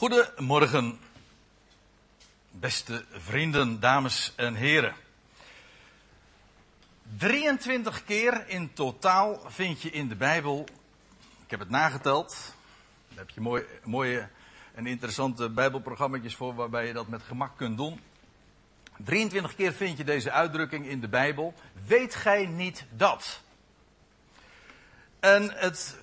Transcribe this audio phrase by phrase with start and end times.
[0.00, 0.98] Goedemorgen,
[2.50, 4.94] beste vrienden, dames en heren.
[7.16, 10.66] 23 keer in totaal vind je in de Bijbel,
[11.44, 12.54] ik heb het nageteld,
[13.08, 14.28] daar heb je mooie, mooie
[14.74, 18.00] en interessante Bijbelprogramma's voor waarbij je dat met gemak kunt doen.
[18.96, 21.54] 23 keer vind je deze uitdrukking in de Bijbel.
[21.86, 23.40] Weet gij niet dat?
[25.18, 25.99] En het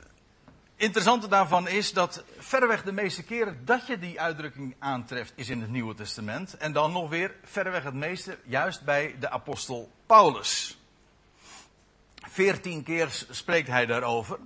[0.78, 5.62] interessante daarvan is dat verreweg de meeste keren dat je die uitdrukking aantreft is in
[5.62, 6.58] het Nieuwe Testament.
[6.58, 10.78] En dan nog weer verreweg het meeste juist bij de apostel Paulus.
[12.16, 14.40] Veertien keer spreekt hij daarover.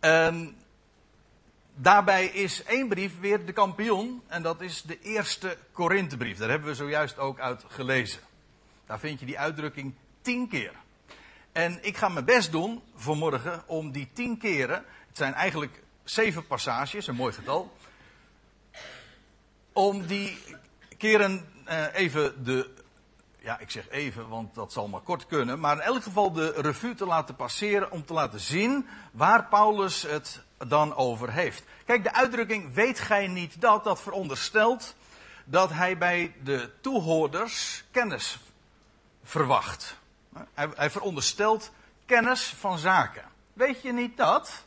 [0.00, 0.56] En
[1.74, 4.22] daarbij is één brief weer de kampioen.
[4.26, 6.38] En dat is de eerste Korinthebrief.
[6.38, 8.20] Daar hebben we zojuist ook uit gelezen.
[8.86, 10.72] Daar vind je die uitdrukking tien keer.
[11.52, 16.46] En ik ga mijn best doen vanmorgen om die tien keren het zijn eigenlijk zeven
[16.46, 17.76] passages, een mooi getal.
[19.72, 20.38] Om die
[20.98, 22.70] keren uh, even de.
[23.38, 25.60] Ja, ik zeg even, want dat zal maar kort kunnen.
[25.60, 27.90] Maar in elk geval de revue te laten passeren.
[27.90, 31.64] Om te laten zien waar Paulus het dan over heeft.
[31.84, 34.94] Kijk, de uitdrukking weet gij niet dat, dat veronderstelt
[35.44, 38.38] dat hij bij de toehoorders kennis
[39.22, 39.96] verwacht.
[40.54, 41.70] Hij, hij veronderstelt
[42.06, 43.24] kennis van zaken.
[43.52, 44.64] Weet je niet dat?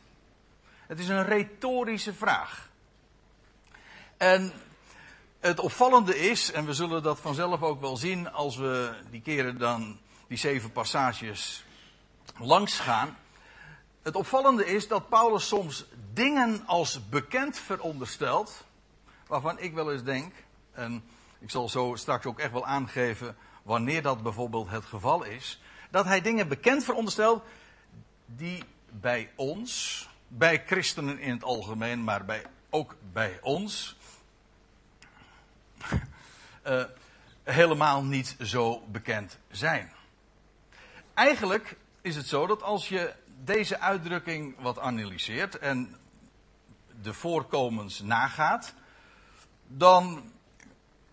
[0.86, 2.68] Het is een retorische vraag.
[4.16, 4.52] En
[5.40, 9.58] het opvallende is, en we zullen dat vanzelf ook wel zien als we die keren
[9.58, 11.64] dan die zeven passages
[12.38, 13.16] langs gaan.
[14.02, 18.64] Het opvallende is dat Paulus soms dingen als bekend veronderstelt,
[19.26, 20.34] waarvan ik wel eens denk,
[20.72, 21.04] en
[21.38, 26.04] ik zal zo straks ook echt wel aangeven wanneer dat bijvoorbeeld het geval is, dat
[26.04, 27.44] hij dingen bekend veronderstelt
[28.26, 33.96] die bij ons, bij christenen in het algemeen, maar bij, ook bij ons,
[36.66, 36.84] uh,
[37.44, 39.92] helemaal niet zo bekend zijn.
[41.14, 45.96] Eigenlijk is het zo dat als je deze uitdrukking wat analyseert en
[47.02, 48.74] de voorkomens nagaat,
[49.66, 50.32] dan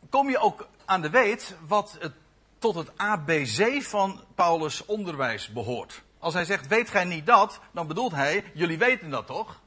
[0.09, 2.13] kom je ook aan de weet wat het,
[2.57, 6.03] tot het ABC van Paulus' onderwijs behoort.
[6.23, 9.59] Als hij zegt, weet gij niet dat, dan bedoelt hij, jullie weten dat toch?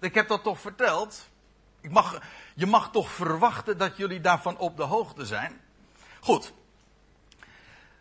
[0.00, 1.28] Ik heb dat toch verteld?
[1.80, 2.20] Ik mag,
[2.54, 5.60] je mag toch verwachten dat jullie daarvan op de hoogte zijn?
[6.20, 6.52] Goed.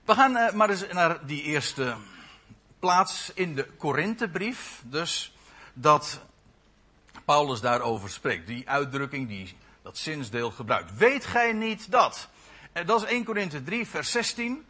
[0.06, 1.96] We gaan uh, maar eens naar die eerste
[2.80, 4.82] plaats in de Korinthebrief.
[4.84, 5.36] Dus
[5.74, 6.22] dat
[7.26, 8.48] Paulus daarover spreekt.
[8.48, 10.98] Die uitdrukking, die, dat zinsdeel gebruikt.
[10.98, 12.30] Weet gij niet dat?
[12.72, 14.66] En dat is 1 Korinthe 3, vers 16.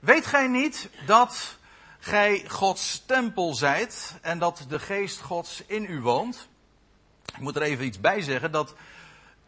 [0.00, 1.58] Weet gij niet dat
[2.00, 6.48] gij Gods tempel zijt en dat de geest Gods in u woont.
[7.26, 8.74] Ik moet er even iets bij zeggen dat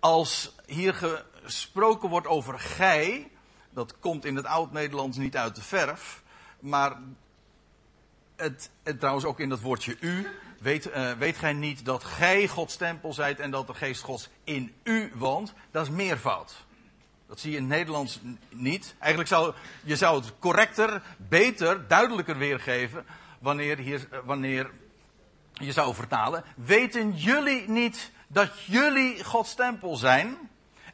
[0.01, 0.95] als hier
[1.43, 3.31] gesproken wordt over gij,
[3.71, 6.23] dat komt in het oud-Nederlands niet uit de verf,
[6.61, 6.97] maar
[8.37, 10.27] het, het, trouwens ook in dat woordje u,
[10.61, 14.29] weet, uh, weet gij niet dat gij Gods tempel zijt en dat de geest Gods
[14.45, 16.65] in u woont, dat is meervoud.
[17.33, 18.95] Dat zie je in het Nederlands niet.
[18.99, 19.55] Eigenlijk zou
[19.85, 23.07] je zou het correcter, beter, duidelijker weergeven
[23.39, 24.71] wanneer, hier, eh, wanneer
[25.53, 26.45] je zou vertalen.
[26.57, 30.37] Weten jullie niet dat jullie Gods tempel zijn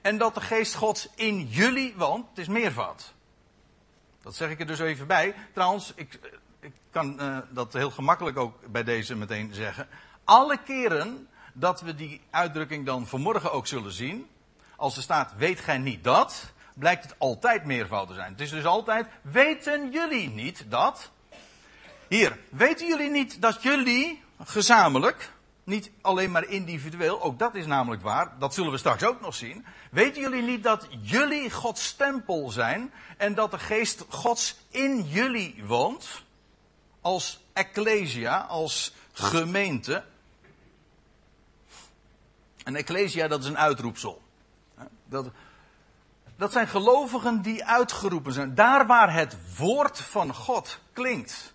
[0.00, 2.28] en dat de geest Gods in jullie woont?
[2.28, 3.14] Het is meervoud.
[4.22, 5.34] Dat zeg ik er dus even bij.
[5.52, 6.18] Trouwens, ik,
[6.60, 9.88] ik kan uh, dat heel gemakkelijk ook bij deze meteen zeggen.
[10.24, 14.26] Alle keren dat we die uitdrukking dan vanmorgen ook zullen zien,
[14.78, 18.32] als er staat, weet gij niet dat, blijkt het altijd meervoud te zijn.
[18.32, 21.10] Het is dus altijd, weten jullie niet dat?
[22.08, 25.32] Hier, weten jullie niet dat jullie gezamenlijk,
[25.64, 29.34] niet alleen maar individueel, ook dat is namelijk waar, dat zullen we straks ook nog
[29.34, 29.66] zien.
[29.90, 35.64] Weten jullie niet dat jullie Gods tempel zijn en dat de geest Gods in jullie
[35.64, 36.24] woont?
[37.00, 40.04] Als ecclesia, als gemeente.
[42.64, 44.26] Een ecclesia, dat is een uitroepsel.
[45.08, 45.30] Dat,
[46.36, 48.54] dat zijn gelovigen die uitgeroepen zijn.
[48.54, 51.54] Daar waar het woord van God klinkt.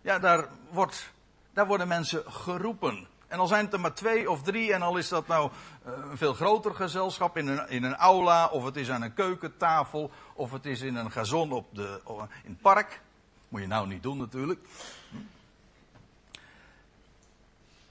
[0.00, 1.12] Ja, daar, wordt,
[1.52, 3.06] daar worden mensen geroepen.
[3.26, 5.50] En al zijn het er maar twee of drie, en al is dat nou
[5.84, 9.14] eh, een veel groter gezelschap in een, in een aula, of het is aan een
[9.14, 12.00] keukentafel, of het is in een gazon op de,
[12.44, 13.00] in het park.
[13.48, 14.60] Moet je nou niet doen natuurlijk.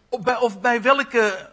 [0.09, 1.49] Of bij, of bij welke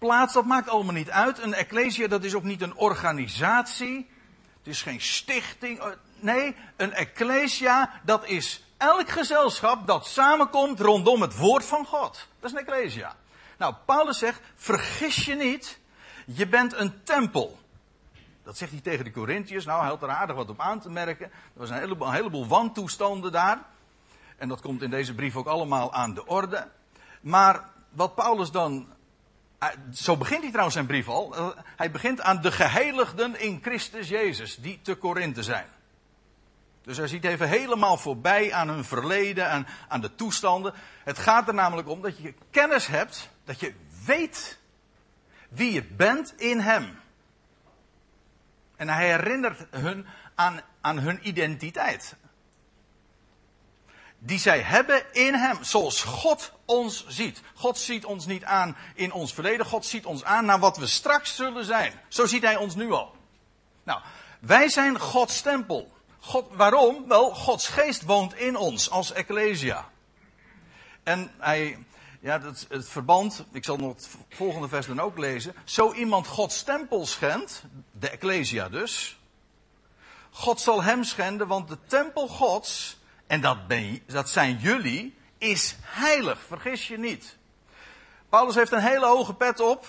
[0.00, 1.42] plaats, dat maakt allemaal niet uit.
[1.42, 4.10] Een ecclesia, dat is ook niet een organisatie.
[4.58, 5.80] Het is geen stichting.
[5.80, 12.28] Oh, nee, een ecclesia, dat is elk gezelschap dat samenkomt rondom het woord van God.
[12.40, 13.16] Dat is een ecclesia.
[13.58, 15.78] Nou, Paulus zegt, vergis je niet.
[16.24, 17.58] Je bent een tempel.
[18.42, 19.64] Dat zegt hij tegen de Corinthiërs.
[19.64, 21.26] Nou, hij had er aardig wat op aan te merken.
[21.26, 23.58] Er was een heleboel, een heleboel wantoestanden daar.
[24.36, 26.68] En dat komt in deze brief ook allemaal aan de orde.
[27.20, 28.98] Maar wat Paulus dan.
[29.60, 31.36] Eh, zo begint hij trouwens zijn brief al.
[31.36, 35.66] Eh, hij begint aan de geheiligden in Christus Jezus, die te Korinthe zijn.
[36.82, 40.74] Dus hij ziet even helemaal voorbij aan hun verleden, aan, aan de toestanden.
[41.04, 43.74] Het gaat er namelijk om dat je kennis hebt, dat je
[44.04, 44.58] weet
[45.48, 47.00] wie je bent in Hem.
[48.76, 52.16] En hij herinnert hun aan, aan hun identiteit.
[54.22, 57.40] Die zij hebben in Hem, zoals God ons ziet.
[57.54, 60.86] God ziet ons niet aan in ons verleden, God ziet ons aan naar wat we
[60.86, 62.00] straks zullen zijn.
[62.08, 63.14] Zo ziet Hij ons nu al.
[63.82, 64.00] Nou,
[64.40, 65.92] wij zijn Gods tempel.
[66.20, 67.08] God, waarom?
[67.08, 69.88] Wel, Gods geest woont in ons als Ecclesia.
[71.02, 71.78] En hij,
[72.20, 75.54] ja, dat, het verband, ik zal nog het volgende vers dan ook lezen.
[75.64, 77.62] Zo iemand Gods tempel schendt,
[77.92, 79.18] de Ecclesia dus.
[80.30, 82.96] God zal hem schenden, want de tempel Gods,
[83.30, 83.58] en dat,
[84.06, 86.40] dat zijn jullie, is heilig.
[86.46, 87.36] Vergis je niet.
[88.28, 89.86] Paulus heeft een hele hoge pet op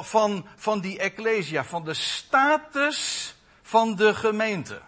[0.00, 4.80] van, van die Ecclesia, van de status van de gemeente.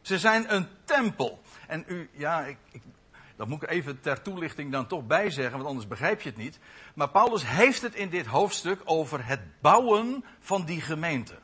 [0.00, 1.42] Ze zijn een tempel.
[1.66, 2.82] En u, ja, ik, ik,
[3.36, 6.38] dat moet ik even ter toelichting dan toch bij zeggen, want anders begrijp je het
[6.38, 6.58] niet.
[6.94, 11.38] Maar Paulus heeft het in dit hoofdstuk over het bouwen van die gemeente.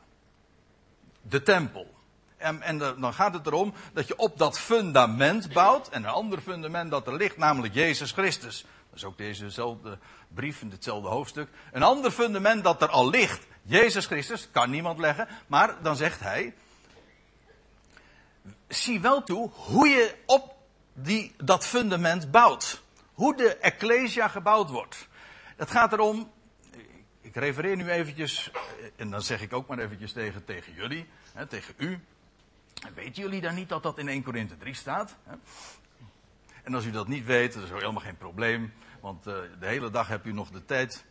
[1.21, 1.96] De tempel.
[2.37, 5.89] En, en dan gaat het erom dat je op dat fundament bouwt.
[5.89, 8.61] En een ander fundament dat er ligt, namelijk Jezus Christus.
[8.61, 9.97] Dat is ook dezezelfde
[10.27, 11.49] brief in hetzelfde hoofdstuk.
[11.71, 15.27] Een ander fundament dat er al ligt, Jezus Christus, kan niemand leggen.
[15.47, 16.53] Maar dan zegt hij,
[18.67, 20.55] zie wel toe hoe je op
[20.93, 22.81] die, dat fundament bouwt.
[23.13, 25.07] Hoe de Ecclesia gebouwd wordt.
[25.55, 26.31] Het gaat erom,
[27.21, 28.51] ik refereer nu eventjes,
[28.95, 31.99] en dan zeg ik ook maar eventjes tegen, tegen jullie, hè, tegen u.
[32.95, 35.15] Weten jullie dan niet dat dat in 1 Korinthe 3 staat?
[36.63, 38.73] En als u dat niet weet, dat is helemaal geen probleem.
[39.01, 41.05] Want uh, de hele dag heb u nog de tijd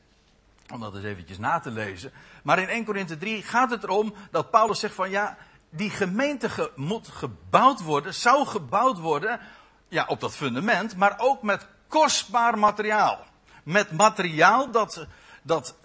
[0.73, 2.13] om dat eens eventjes na te lezen.
[2.43, 5.37] Maar in 1 Korinthe 3 gaat het erom dat Paulus zegt van ja,
[5.71, 9.41] die gemeente ge, moet gebouwd worden, zou gebouwd worden,
[9.89, 13.25] ja, op dat fundament, maar ook met kostbaar materiaal.
[13.63, 15.07] Met materiaal dat,
[15.43, 15.77] dat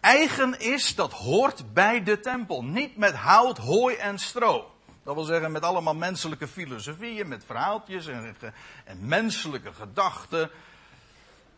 [0.00, 2.64] eigen is, dat hoort bij de tempel.
[2.64, 4.71] Niet met hout, hooi en stro.
[5.04, 8.36] Dat wil zeggen met allemaal menselijke filosofieën, met verhaaltjes en,
[8.84, 10.50] en menselijke gedachten.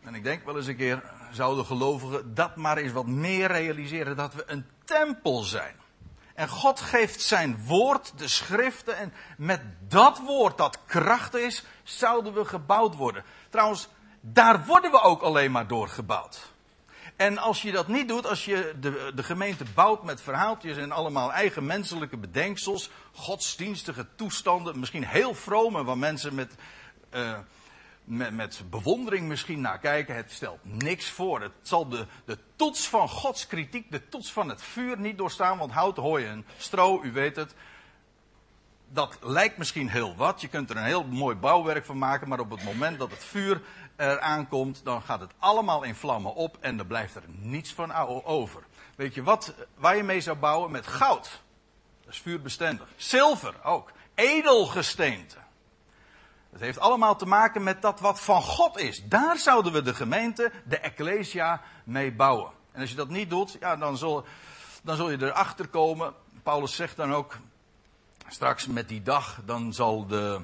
[0.03, 4.15] En ik denk wel eens een keer zouden gelovigen dat maar eens wat meer realiseren
[4.15, 5.75] dat we een tempel zijn.
[6.33, 8.97] En God geeft zijn woord, de schriften.
[8.97, 13.23] En met dat woord dat kracht is, zouden we gebouwd worden.
[13.49, 13.87] Trouwens,
[14.21, 16.53] daar worden we ook alleen maar door gebouwd.
[17.15, 20.91] En als je dat niet doet, als je de, de gemeente bouwt met verhaaltjes en
[20.91, 26.55] allemaal eigen menselijke bedenksels, godsdienstige toestanden, misschien heel vrome, waar mensen met,
[27.13, 27.37] uh,
[28.03, 30.15] met, met, bewondering misschien naar kijken.
[30.15, 31.41] Het stelt niks voor.
[31.41, 35.57] Het zal de, de toets van Gods kritiek, de toets van het vuur niet doorstaan.
[35.57, 37.55] Want hout, hooi en stro, u weet het.
[38.89, 40.41] Dat lijkt misschien heel wat.
[40.41, 42.27] Je kunt er een heel mooi bouwwerk van maken.
[42.27, 43.61] Maar op het moment dat het vuur
[43.95, 46.57] eraan komt, dan gaat het allemaal in vlammen op.
[46.59, 47.93] En er blijft er niets van
[48.23, 48.63] over.
[48.95, 50.71] Weet je wat, waar je mee zou bouwen?
[50.71, 51.41] Met goud.
[52.03, 52.87] Dat is vuurbestendig.
[52.95, 53.91] Zilver ook.
[54.15, 55.37] Edelgesteente.
[56.55, 59.03] Het heeft allemaal te maken met dat wat van God is.
[59.05, 62.51] Daar zouden we de gemeente, de Ecclesia, mee bouwen.
[62.71, 64.25] En als je dat niet doet, ja, dan, zul,
[64.83, 66.13] dan zul je erachter komen.
[66.43, 67.37] Paulus zegt dan ook,
[68.27, 70.41] straks met die dag, dan zal de.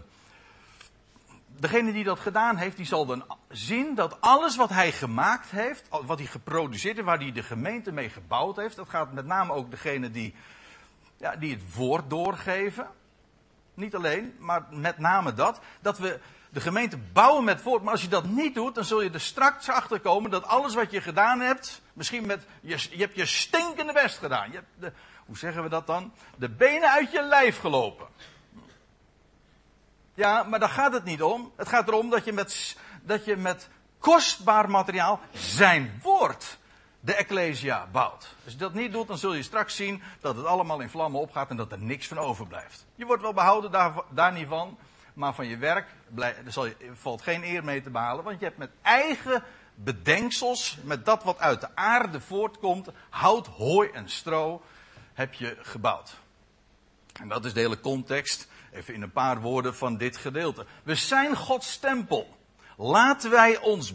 [1.62, 5.88] Degene die dat gedaan heeft, die zal dan zien dat alles wat hij gemaakt heeft,
[6.06, 9.54] wat hij geproduceerd heeft, waar hij de gemeente mee gebouwd heeft, dat gaat met name
[9.54, 10.36] ook degene die,
[11.18, 12.88] ja, die het woord doorgeven.
[13.74, 15.60] Niet alleen, maar met name dat.
[15.82, 17.84] Dat we de gemeente bouwen met woord.
[17.84, 20.74] Maar als je dat niet doet, dan zul je er straks achter komen dat alles
[20.74, 21.82] wat je gedaan hebt.
[21.94, 22.46] Misschien met.
[22.62, 24.52] Je, je hebt je stinkende best gedaan.
[24.52, 24.92] Je hebt de,
[25.26, 26.14] hoe zeggen we dat dan?
[26.38, 28.08] De benen uit je lijf gelopen.
[30.22, 31.52] Ja, maar daar gaat het niet om.
[31.56, 36.58] Het gaat erom dat je met, dat je met kostbaar materiaal zijn woord
[37.00, 38.36] de Ecclesia bouwt.
[38.44, 41.22] Als je dat niet doet, dan zul je straks zien dat het allemaal in vlammen
[41.22, 42.86] opgaat en dat er niks van overblijft.
[42.96, 44.78] Je wordt wel behouden, daar, daar niet van.
[45.14, 48.24] Maar van je werk blij, er zal je, valt geen eer mee te behalen.
[48.24, 49.44] Want je hebt met eigen
[49.76, 54.62] bedenksels, met dat wat uit de aarde voortkomt, hout, hooi en stro,
[55.14, 56.20] heb je gebouwd.
[57.20, 60.66] En dat is de hele context, even in een paar woorden van dit gedeelte.
[60.84, 62.38] We zijn Gods tempel.
[62.78, 63.94] Laten wij ons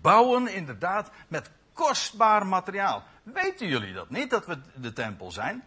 [0.00, 3.04] bouwen inderdaad met kostbaar materiaal.
[3.22, 5.64] Weten jullie dat niet, dat we de tempel zijn?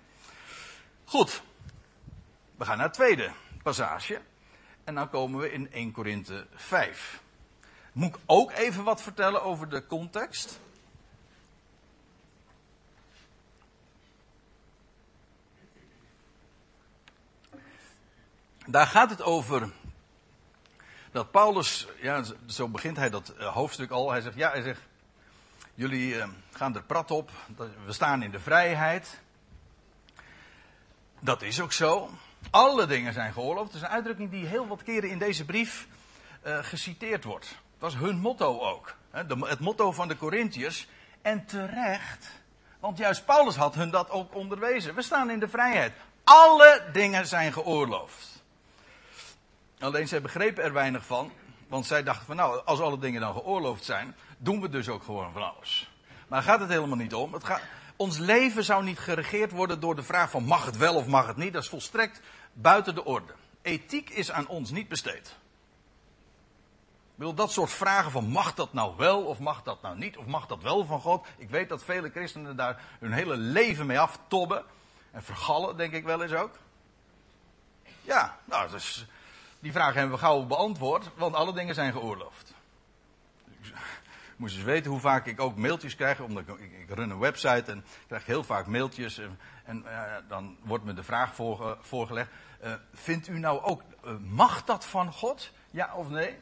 [1.03, 1.41] Goed,
[2.55, 3.31] we gaan naar het tweede
[3.63, 4.21] passage.
[4.83, 7.21] En dan komen we in 1 Korinthe 5.
[7.91, 10.59] Moet ik ook even wat vertellen over de context?
[18.69, 19.69] Daar gaat het over
[21.11, 24.11] dat Paulus, ja, zo begint hij dat eh, hoofdstuk al.
[24.11, 24.81] Hij zegt, ja, hij zegt,
[25.73, 27.31] jullie eh, gaan er prat op,
[27.85, 29.19] we staan in de vrijheid.
[31.19, 32.09] Dat is ook zo.
[32.49, 33.67] Alle dingen zijn geoorloofd.
[33.67, 35.87] Het is een uitdrukking die heel wat keren in deze brief
[36.45, 37.47] uh, geciteerd wordt.
[37.47, 38.95] Het was hun motto ook.
[39.11, 40.87] Het motto van de Corinthiërs.
[41.21, 42.29] En terecht,
[42.79, 44.95] want juist Paulus had hun dat ook onderwezen.
[44.95, 45.93] We staan in de vrijheid.
[46.23, 48.36] Alle dingen zijn geoorloofd.
[49.79, 51.31] Alleen zij begrepen er weinig van.
[51.67, 55.03] Want zij dachten van nou, als alle dingen dan geoorloofd zijn, doen we dus ook
[55.03, 55.91] gewoon van alles.
[56.27, 57.33] Maar daar gaat het helemaal niet om.
[57.33, 57.61] Het gaat,
[57.95, 61.27] ons leven zou niet geregeerd worden door de vraag van mag het wel of mag
[61.27, 61.53] het niet.
[61.53, 62.21] Dat is volstrekt
[62.53, 63.33] buiten de orde.
[63.61, 65.35] Ethiek is aan ons niet besteed.
[67.17, 70.17] Ik bedoel, dat soort vragen van mag dat nou wel of mag dat nou niet
[70.17, 71.27] of mag dat wel van God.
[71.37, 74.63] Ik weet dat vele christenen daar hun hele leven mee aftobben.
[75.11, 76.51] En vergallen, denk ik wel eens ook.
[78.01, 79.05] Ja, nou, dus,
[79.59, 82.53] die vragen hebben we gauw beantwoord, want alle dingen zijn geoorloofd.
[84.37, 87.19] Ik moest eens weten hoe vaak ik ook mailtjes krijg, omdat ik, ik, run een
[87.19, 89.17] website en krijg heel vaak mailtjes.
[89.17, 92.29] En, en uh, dan wordt me de vraag voorge, voorgelegd:
[92.63, 95.51] uh, Vindt u nou ook, uh, mag dat van God?
[95.71, 96.39] Ja of nee?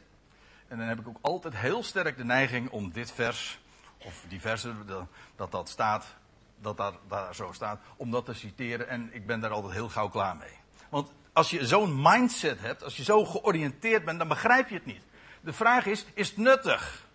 [0.68, 3.60] En dan heb ik ook altijd heel sterk de neiging om dit vers,
[3.98, 4.88] of die versen,
[5.36, 6.16] dat dat staat,
[6.62, 8.88] dat daar, daar zo staat, om dat te citeren.
[8.88, 10.60] En ik ben daar altijd heel gauw klaar mee.
[10.90, 14.86] Want als je zo'n mindset hebt, als je zo georiënteerd bent, dan begrijp je het
[14.86, 15.02] niet.
[15.42, 17.06] De vraag is, is het nuttig?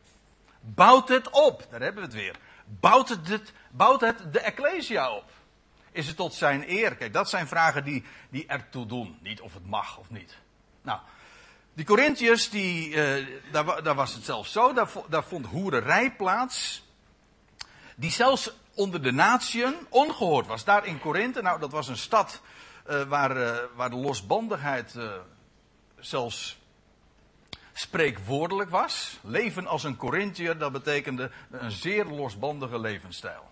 [0.60, 1.66] Bouwt het op?
[1.70, 2.36] Daar hebben we het weer.
[2.64, 5.30] Bouwt het, bouwt het de Ecclesia op?
[5.92, 6.96] Is het tot zijn eer?
[6.96, 9.18] Kijk, dat zijn vragen die, die ertoe doen.
[9.22, 10.38] Niet of het mag of niet.
[10.82, 10.98] Nou,
[11.72, 16.82] die Corinthiërs, die, uh, daar, daar, was het zelfs zo, daar, daar vond hoererij plaats.
[17.96, 20.64] Die zelfs onder de natieën ongehoord was.
[20.64, 22.40] Daar in Korinthe, nou dat was een stad
[22.90, 24.94] uh, waar, uh, waar de losbandigheid
[25.98, 26.58] zelfs
[27.72, 29.18] spreekwoordelijk was.
[29.22, 33.48] Leven als een Corinthiër, dat betekende een zeer losbandige levensstijl.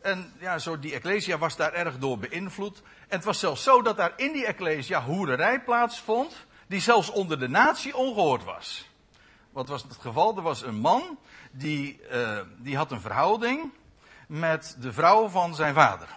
[0.00, 2.82] En ja, zo die Ecclesia was daar erg door beïnvloed.
[3.08, 7.38] En het was zelfs zo dat daar in die Ecclesia hoererij plaatsvond die zelfs onder
[7.38, 8.88] de natie ongehoord was.
[9.50, 10.36] Wat was het geval?
[10.36, 11.18] Er was een man
[11.50, 13.72] die, uh, die had een verhouding
[14.26, 16.08] met de vrouw van zijn vader.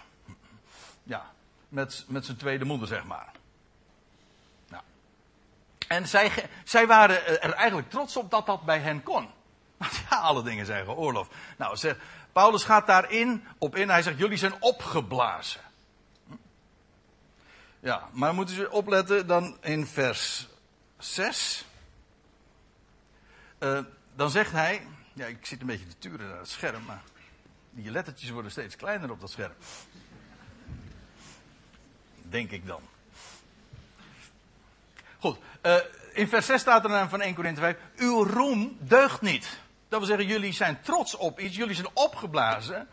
[1.02, 1.31] Ja,
[1.72, 3.30] met, met zijn tweede moeder, zeg maar.
[4.68, 4.82] Nou.
[5.88, 9.28] En zij, zij waren er eigenlijk trots op dat dat bij hen kon.
[9.78, 11.34] Want ja, alle dingen zijn geoorloofd.
[11.56, 11.96] Nou, zeg,
[12.32, 13.88] Paulus gaat daarin op in.
[13.88, 15.60] Hij zegt: Jullie zijn opgeblazen.
[17.80, 20.48] Ja, maar moeten ze opletten dan in vers
[20.98, 21.64] 6.
[23.58, 23.80] Uh,
[24.14, 24.86] dan zegt hij.
[25.12, 27.02] Ja, ik zit een beetje te turen naar het scherm, maar
[27.70, 29.54] die lettertjes worden steeds kleiner op dat scherm.
[32.32, 32.80] Denk ik dan.
[35.18, 35.76] Goed, uh,
[36.12, 39.60] in vers 6 staat er dan van 1 Korinthe 5: Uw roem deugt niet.
[39.88, 42.88] Dat wil zeggen, jullie zijn trots op iets, jullie zijn opgeblazen.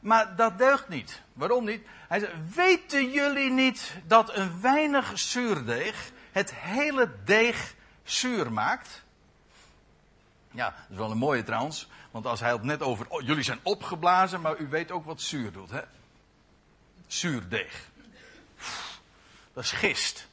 [0.00, 1.22] Maar dat deugt niet.
[1.32, 1.86] Waarom niet?
[2.08, 9.02] Hij zegt, weten jullie niet dat een weinig zuurdeeg het hele deeg zuur maakt?
[10.50, 11.88] Ja, dat is wel een mooie trouwens.
[12.10, 15.20] Want als hij het net over, oh, jullie zijn opgeblazen, maar u weet ook wat
[15.20, 15.80] zuur doet, hè?
[17.06, 17.92] Zuurdeeg.
[19.54, 20.28] Dat is gist.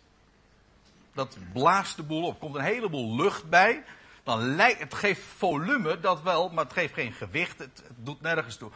[1.13, 2.40] Dat blaast de boel op.
[2.40, 3.84] Komt een heleboel lucht bij.
[4.24, 7.60] Dan lijkt, het geeft volume, dat wel, maar het geeft geen gewicht.
[7.60, 8.72] Het, doet nergens toe.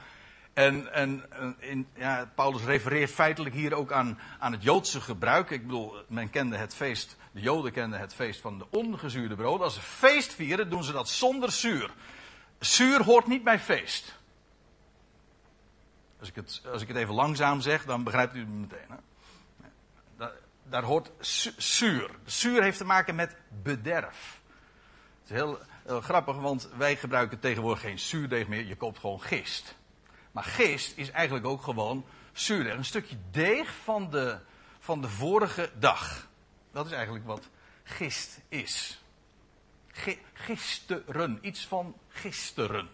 [0.53, 1.25] En, en
[1.59, 5.49] in, ja, Paulus refereert feitelijk hier ook aan, aan het Joodse gebruik.
[5.49, 9.61] Ik bedoel, men kende het feest, de Joden kenden het feest van de ongezuurde brood.
[9.61, 11.93] Als ze feest vieren, doen ze dat zonder zuur.
[12.59, 14.17] Zuur hoort niet bij feest.
[16.19, 18.94] Als ik het, als ik het even langzaam zeg, dan begrijpt u het meteen.
[20.69, 21.11] Daar, hoort
[21.57, 22.09] zuur.
[22.25, 24.41] Zuur heeft te maken met bederf.
[25.21, 25.59] Het is heel,
[26.01, 28.65] grappig, want wij gebruiken tegenwoordig geen zuurdeeg meer.
[28.65, 29.75] Je koopt gewoon gist.
[30.31, 32.73] Maar geest is eigenlijk ook gewoon zuurdeeg.
[32.73, 34.39] Een stukje deeg van de,
[34.79, 36.27] van de vorige dag.
[36.71, 37.49] Dat is eigenlijk wat
[37.83, 39.03] gist is.
[40.33, 41.37] Gisteren.
[41.41, 42.89] Iets van gisteren.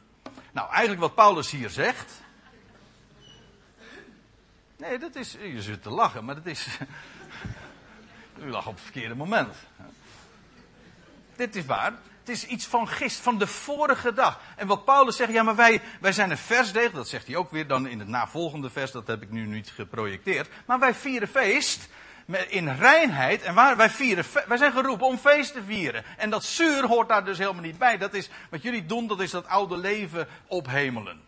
[0.51, 2.21] Nou, eigenlijk wat Paulus hier zegt.
[4.77, 5.31] Nee, dat is.
[5.31, 6.67] Je zit te lachen, maar dat is.
[8.41, 9.55] U lacht op het verkeerde moment.
[11.35, 11.93] Dit is waar.
[12.19, 14.39] het is iets van gist, van de vorige dag.
[14.55, 17.51] En wat Paulus zegt, ja, maar wij, wij zijn een versdeeg, dat zegt hij ook
[17.51, 20.49] weer dan in het navolgende vers, dat heb ik nu niet geprojecteerd.
[20.65, 21.89] Maar wij vieren feest
[22.47, 23.41] in reinheid.
[23.41, 26.03] En waar wij vieren, wij zijn geroepen om feest te vieren.
[26.17, 27.97] En dat zuur hoort daar dus helemaal niet bij.
[27.97, 31.21] Dat is, wat jullie doen, dat is dat oude leven ophemelen.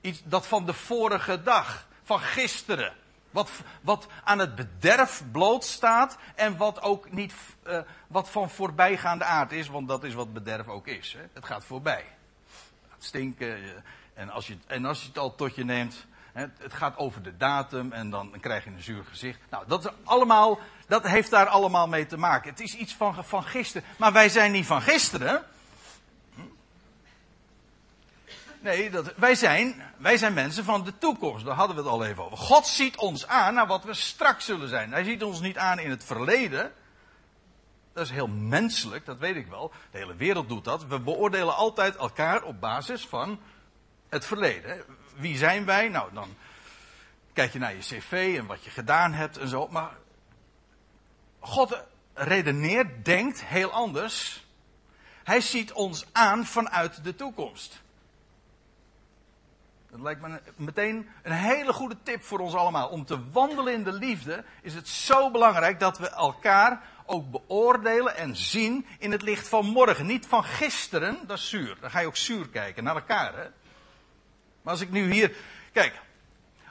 [0.00, 2.92] Iets dat van de vorige dag, van gisteren.
[3.34, 3.50] Wat,
[3.80, 7.34] wat aan het bederf blootstaat en wat ook niet,
[7.66, 11.12] uh, wat van voorbijgaande aard is, want dat is wat bederf ook is.
[11.12, 11.24] Hè?
[11.32, 12.04] Het gaat voorbij.
[12.88, 13.58] Het stinken.
[13.58, 13.70] Uh,
[14.14, 17.22] en, als je, en als je het al tot je neemt, hè, het gaat over
[17.22, 19.38] de datum en dan, krijg je een zuur gezicht.
[19.50, 22.50] Nou, dat, allemaal, dat heeft daar allemaal mee te maken.
[22.50, 23.88] Het is iets van, van gisteren.
[23.98, 25.44] Maar wij zijn niet van gisteren.
[28.64, 31.44] Nee, dat, wij, zijn, wij zijn mensen van de toekomst.
[31.44, 32.36] Daar hadden we het al even over.
[32.36, 34.92] God ziet ons aan naar wat we straks zullen zijn.
[34.92, 36.72] Hij ziet ons niet aan in het verleden.
[37.92, 39.72] Dat is heel menselijk, dat weet ik wel.
[39.90, 40.86] De hele wereld doet dat.
[40.86, 43.40] We beoordelen altijd elkaar op basis van
[44.08, 44.84] het verleden.
[45.16, 45.88] Wie zijn wij?
[45.88, 46.36] Nou, dan
[47.32, 49.68] kijk je naar je cv en wat je gedaan hebt en zo.
[49.68, 49.90] Maar
[51.38, 51.82] God
[52.14, 54.46] redeneert, denkt heel anders.
[55.24, 57.82] Hij ziet ons aan vanuit de toekomst.
[59.94, 62.88] Dat lijkt me meteen een hele goede tip voor ons allemaal.
[62.88, 68.16] Om te wandelen in de liefde is het zo belangrijk dat we elkaar ook beoordelen
[68.16, 70.06] en zien in het licht van morgen.
[70.06, 71.76] Niet van gisteren, dat is zuur.
[71.80, 73.34] Dan ga je ook zuur kijken naar elkaar.
[73.34, 73.48] Hè?
[74.62, 75.36] Maar als ik nu hier.
[75.72, 76.00] Kijk,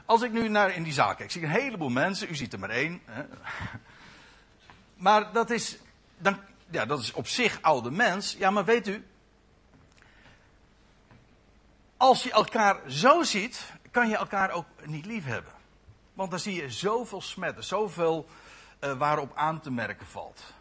[0.04, 2.30] als ik nu naar in die zaal kijk, zie ik een heleboel mensen.
[2.30, 3.00] U ziet er maar één.
[3.04, 3.22] Hè?
[4.96, 5.78] Maar dat is,
[6.18, 6.40] dan,
[6.70, 8.36] ja, dat is op zich oude mens.
[8.38, 9.04] Ja, maar weet u,
[12.08, 15.52] als je elkaar zo ziet, kan je elkaar ook niet lief hebben.
[16.14, 18.28] Want dan zie je zoveel smetten, zoveel
[18.80, 20.54] uh, waarop aan te merken valt.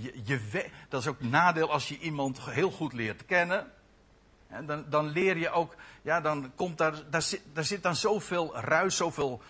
[0.00, 3.72] Je, je, dat is ook nadeel als je iemand heel goed leert kennen.
[4.64, 8.56] Dan, dan leer je ook, ja, dan komt daar, daar zit, daar zit dan zoveel
[8.56, 9.42] ruis, zoveel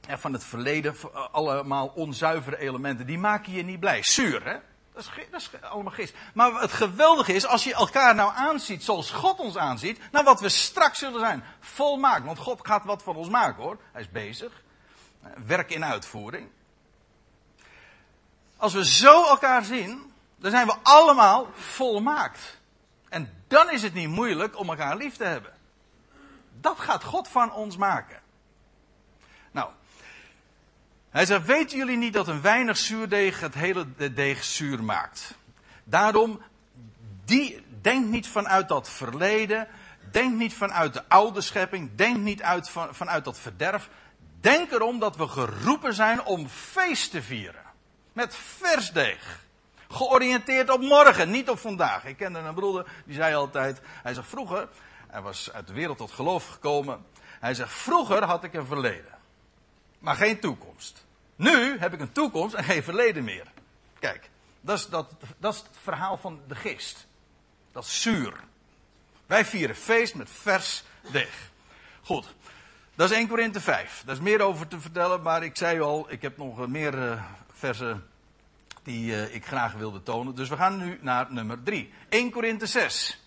[0.00, 0.94] ja, van het verleden,
[1.32, 3.06] allemaal onzuivere elementen.
[3.06, 4.02] Die maken je niet blij.
[4.02, 4.56] Zuur, hè?
[4.94, 6.14] Dat is, dat allemaal gist.
[6.34, 10.40] Maar het geweldige is, als je elkaar nou aanziet zoals God ons aanziet, naar wat
[10.40, 11.44] we straks zullen zijn.
[11.60, 12.24] Volmaakt.
[12.24, 13.78] Want God gaat wat van ons maken hoor.
[13.92, 14.62] Hij is bezig.
[15.46, 16.50] Werk in uitvoering.
[18.56, 22.58] Als we zo elkaar zien, dan zijn we allemaal volmaakt.
[23.08, 25.52] En dan is het niet moeilijk om elkaar lief te hebben.
[26.60, 28.22] Dat gaat God van ons maken.
[31.14, 35.34] Hij zegt, weten jullie niet dat een weinig zuurdeeg het hele deeg zuur maakt?
[35.84, 36.42] Daarom,
[37.24, 39.68] die, denk niet vanuit dat verleden,
[40.10, 43.88] denk niet vanuit de oude schepping, denk niet uit, van, vanuit dat verderf.
[44.40, 47.62] Denk erom dat we geroepen zijn om feest te vieren.
[48.12, 49.40] Met vers deeg.
[49.88, 52.04] Georiënteerd op morgen, niet op vandaag.
[52.04, 54.68] Ik kende een broeder, die zei altijd, hij zegt vroeger,
[55.08, 57.04] hij was uit de wereld tot geloof gekomen.
[57.40, 59.18] Hij zegt, vroeger had ik een verleden,
[59.98, 61.03] maar geen toekomst.
[61.36, 63.46] Nu heb ik een toekomst en geen verleden meer.
[63.98, 67.06] Kijk, dat is, dat, dat is het verhaal van de geest.
[67.72, 68.34] Dat is zuur.
[69.26, 71.50] Wij vieren feest met vers deeg.
[72.02, 72.34] Goed,
[72.94, 74.02] dat is 1 Korinthe 5.
[74.06, 77.22] Daar is meer over te vertellen, maar ik zei al, ik heb nog meer uh,
[77.52, 78.06] versen
[78.82, 80.34] die uh, ik graag wilde tonen.
[80.34, 81.92] Dus we gaan nu naar nummer 3.
[82.08, 83.20] 1 Korinthe 6.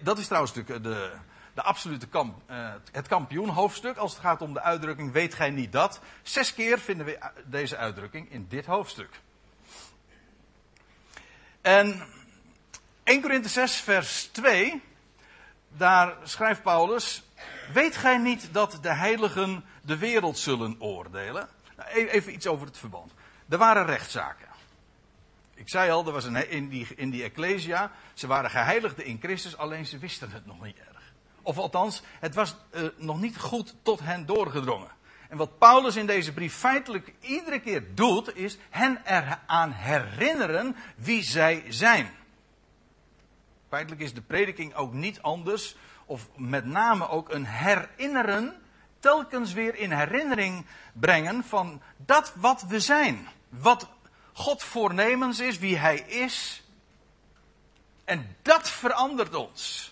[0.00, 1.12] Dat is trouwens natuurlijk de,
[1.54, 3.96] de absolute kamp, uh, het kampioenhoofdstuk.
[3.96, 6.00] Als het gaat om de uitdrukking weet gij niet dat.
[6.22, 9.20] Zes keer vinden we deze uitdrukking in dit hoofdstuk.
[11.60, 12.02] En
[13.02, 14.82] 1 Korinthe 6 vers 2.
[15.68, 17.22] Daar schrijft Paulus.
[17.72, 21.48] Weet gij niet dat de heiligen de wereld zullen oordelen?
[21.76, 23.12] Nou, e-, even iets over het verband.
[23.48, 24.48] Er waren rechtszaken.
[25.54, 29.18] Ik zei al, er was een, in, die, in die Ecclesia, ze waren geheiligden in
[29.22, 30.78] Christus, alleen ze wisten het nog niet
[31.42, 34.90] of althans, het was uh, nog niet goed tot hen doorgedrongen.
[35.28, 41.22] En wat Paulus in deze brief feitelijk iedere keer doet, is hen eraan herinneren wie
[41.22, 42.10] zij zijn.
[43.68, 48.60] Feitelijk is de prediking ook niet anders, of met name ook een herinneren,
[48.98, 53.28] telkens weer in herinnering brengen van dat wat we zijn.
[53.48, 53.88] Wat
[54.32, 56.62] God voornemens is, wie Hij is.
[58.04, 59.89] En dat verandert ons.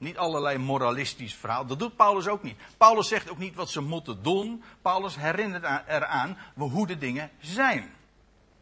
[0.00, 1.66] Niet allerlei moralistisch verhaal.
[1.66, 2.56] Dat doet Paulus ook niet.
[2.76, 4.62] Paulus zegt ook niet wat ze moeten doen.
[4.82, 7.94] Paulus herinnert eraan hoe de dingen zijn.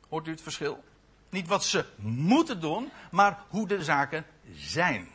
[0.08, 0.84] Hoort u het verschil?
[1.30, 5.08] Niet wat ze moeten doen, maar hoe de zaken zijn.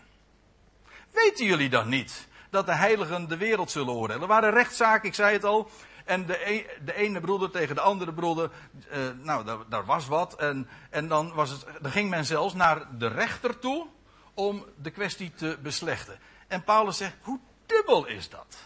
[1.11, 4.21] Weten jullie dan niet dat de heiligen de wereld zullen oordelen?
[4.21, 5.69] Er waren rechtszaken, ik zei het al.
[6.05, 8.51] En de, e- de ene broeder tegen de andere broeder,
[8.89, 10.35] eh, nou, daar, was wat.
[10.35, 13.87] En, en dan, was het, dan ging men zelfs naar de rechter toe
[14.33, 16.19] om de kwestie te beslechten.
[16.47, 18.57] En Paulus zegt, hoe dubbel is dat?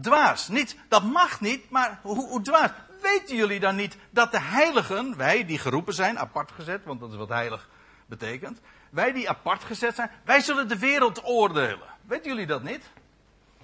[0.00, 0.48] Dwaas.
[0.48, 2.70] Niet, dat mag niet, maar hoe, hoe dwaas.
[3.00, 7.10] Weten jullie dan niet dat de heiligen, wij die geroepen zijn, apart gezet, want dat
[7.10, 7.68] is wat heilig
[8.06, 8.60] betekent.
[8.90, 11.88] Wij die apart gezet zijn, wij zullen de wereld oordelen.
[12.02, 12.84] Weten jullie dat niet?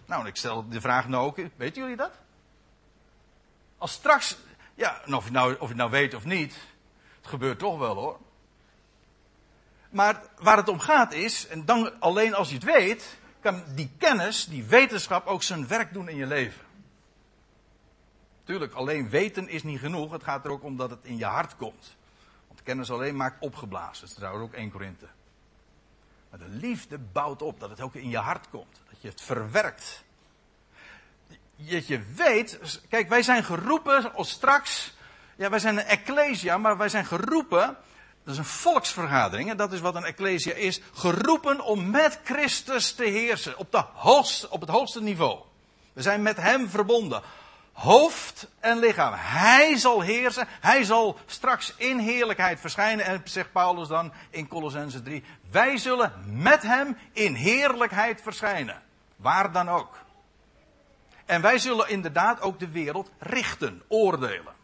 [0.07, 2.13] Nou, ik stel de vraag nou ook, weten jullie dat?
[3.79, 4.37] Als straks,
[4.75, 6.55] ja, of je, nou, of je het nou weet of niet,
[7.17, 8.19] het gebeurt toch wel hoor.
[9.93, 13.91] Maar waar het om gaat is, en dan alleen als je het weet, kan die
[13.99, 16.65] kennis, die wetenschap ook zijn werk doen in je leven.
[18.45, 20.13] Tuurlijk, alleen weten is niet genoeg.
[20.13, 21.97] Het gaat er ook om dat het in je hart komt.
[22.49, 24.01] Want kennis alleen maakt opgeblazen.
[24.01, 25.07] Dat is trouwens ook 1 Korinthe.
[26.31, 28.81] Maar de liefde bouwt op, dat het ook in je hart komt.
[28.91, 30.05] Dat je het verwerkt.
[31.57, 34.95] Dat je weet, kijk, wij zijn geroepen straks.
[35.37, 37.77] Ja, wij zijn een ecclesia, maar wij zijn geroepen
[38.25, 40.81] dat is een volksvergadering en dat is wat een ecclesia is.
[40.93, 43.85] Geroepen om met Christus te heersen op, de
[44.51, 45.39] op het hoogste niveau.
[45.93, 47.23] We zijn met Hem verbonden.
[47.73, 49.13] Hoofd en lichaam.
[49.17, 50.49] Hij zal heersen.
[50.61, 53.05] Hij zal straks in heerlijkheid verschijnen.
[53.05, 55.25] En zegt Paulus dan in Colossense 3.
[55.51, 58.83] Wij zullen met Hem in heerlijkheid verschijnen.
[59.17, 59.97] Waar dan ook.
[61.27, 64.62] En wij zullen inderdaad ook de wereld richten, oordelen.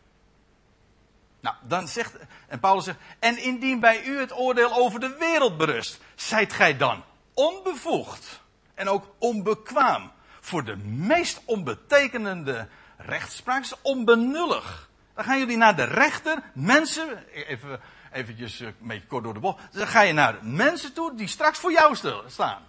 [1.41, 5.57] Nou, dan zegt, en Paulus zegt, en indien bij u het oordeel over de wereld
[5.57, 8.43] berust, zijt gij dan onbevoegd
[8.75, 14.89] en ook onbekwaam voor de meest onbetekenende rechtspraak, is onbenullig.
[15.15, 17.81] Dan gaan jullie naar de rechter, mensen, even,
[18.13, 21.29] eventjes eh, een beetje kort door de bocht, dan ga je naar mensen toe die
[21.29, 21.97] straks voor jou
[22.27, 22.63] staan.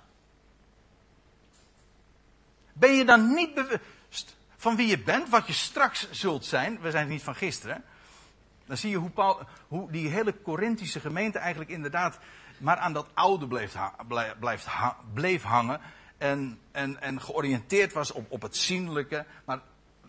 [2.73, 6.79] Ben je dan niet bewust van wie je bent, wat je straks zult zijn?
[6.79, 7.83] We zijn niet van gisteren.
[8.69, 12.19] Dan zie je hoe, hoe die hele Corinthische gemeente eigenlijk inderdaad
[12.57, 13.75] maar aan dat oude bleef,
[15.13, 15.81] bleef hangen.
[16.17, 19.25] En, en, en georiënteerd was op, op het zienlijke.
[19.45, 19.59] Maar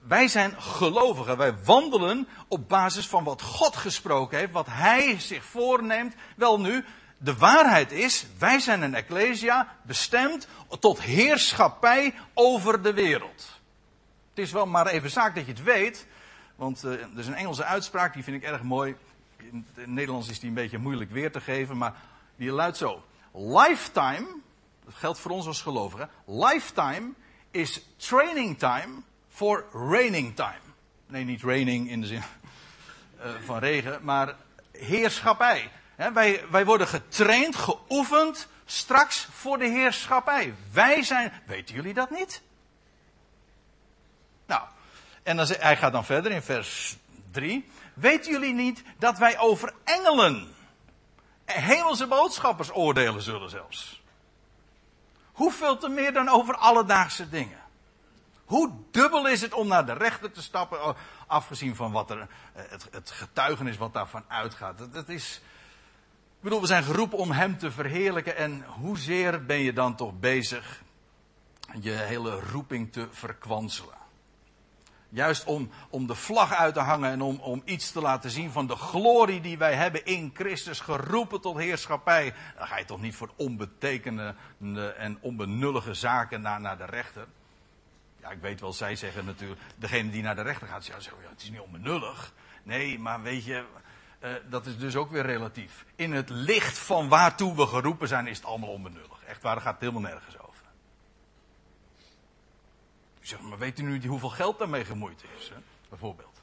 [0.07, 1.37] wij zijn gelovigen.
[1.37, 4.53] Wij wandelen op basis van wat God gesproken heeft.
[4.53, 6.15] Wat Hij zich voorneemt.
[6.37, 6.85] Wel nu,
[7.19, 10.49] de waarheid is, wij zijn een ecclesia bestemd
[10.81, 13.61] tot heerschappij over de wereld.
[14.31, 16.07] Het is wel maar even zaak dat je het weet.
[16.61, 18.97] Want uh, er is een Engelse uitspraak, die vind ik erg mooi.
[19.37, 21.95] In het Nederlands is die een beetje moeilijk weer te geven, maar
[22.37, 23.05] die luidt zo.
[23.33, 24.27] Lifetime,
[24.85, 26.11] dat geldt voor ons als gelovigen.
[26.27, 27.13] Lifetime
[27.51, 28.89] is training time
[29.29, 30.61] for raining time.
[31.07, 32.23] Nee, niet raining in de zin
[33.19, 34.37] uh, van regen, maar
[34.73, 35.71] heerschappij.
[35.97, 40.55] He, wij, wij worden getraind, geoefend, straks voor de heerschappij.
[40.73, 42.43] Wij zijn, weten jullie dat niet?
[44.47, 44.63] Nou,
[45.23, 46.97] en dan, hij gaat dan verder in vers
[47.31, 47.71] 3.
[47.95, 50.55] Weten jullie niet dat wij over engelen,
[51.45, 54.03] hemelse boodschappers oordelen zullen zelfs?
[55.33, 57.59] Hoeveel te meer dan over alledaagse dingen?
[58.45, 62.29] Hoe dubbel is het om naar de rechter te stappen, oh, afgezien van wat er,
[62.53, 64.79] eh, het, getuigenis wat daarvan uitgaat.
[64.93, 65.41] Het, is,
[66.37, 70.19] ik bedoel, we zijn geroepen om hem te verheerlijken en hoezeer ben je dan toch
[70.19, 70.83] bezig
[71.81, 74.00] je hele roeping te verkwanselen?
[75.13, 78.51] Juist om, om de vlag uit te hangen en om, om iets te laten zien
[78.51, 82.35] van de glorie die wij hebben in Christus, geroepen tot heerschappij.
[82.57, 84.35] Dan ga je toch niet voor onbetekenende
[84.97, 87.27] en onbenullige zaken naar, naar de rechter.
[88.21, 91.29] Ja, ik weet wel, zij zeggen natuurlijk, degene die naar de rechter gaat, zeggen, ja,
[91.29, 92.33] het is niet onbenullig.
[92.63, 93.65] Nee, maar weet je,
[94.25, 95.85] uh, dat is dus ook weer relatief.
[95.95, 99.25] In het licht van waartoe we geroepen zijn, is het allemaal onbenullig.
[99.27, 100.40] Echt waar, daar gaat helemaal nergens
[103.39, 105.49] maar weet u nu hoeveel geld daarmee gemoeid is?
[105.49, 105.57] Hè?
[105.89, 106.41] Bijvoorbeeld.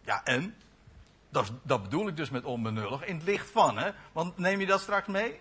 [0.00, 0.56] Ja, en?
[1.28, 3.04] Dat, dat bedoel ik dus met onbenullig.
[3.04, 3.90] In het licht van, hè?
[4.12, 5.40] Want neem je dat straks mee?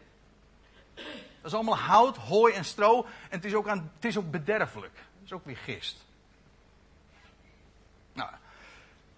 [0.95, 3.03] Dat is allemaal hout, hooi en stro.
[3.03, 4.95] En het is ook, aan, het is ook bederfelijk.
[4.95, 6.05] Het is ook weer gist.
[8.13, 8.31] Nou,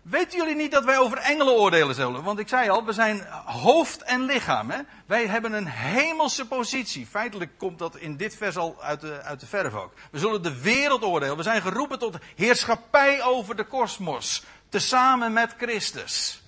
[0.10, 2.24] Weten jullie niet dat wij over engelen oordelen zullen?
[2.24, 4.70] Want ik zei al, we zijn hoofd en lichaam.
[4.70, 4.80] Hè?
[5.06, 7.08] Wij hebben een hemelse positie.
[7.08, 9.94] Feitelijk komt dat in dit vers al uit de, uit de verf ook.
[10.12, 11.38] We zullen de wereld oordelen.
[11.38, 14.44] We zijn geroepen tot heerschappij over de kosmos.
[14.70, 16.44] Tezamen met Christus.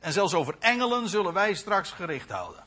[0.00, 2.64] En zelfs over engelen zullen wij straks gericht houden.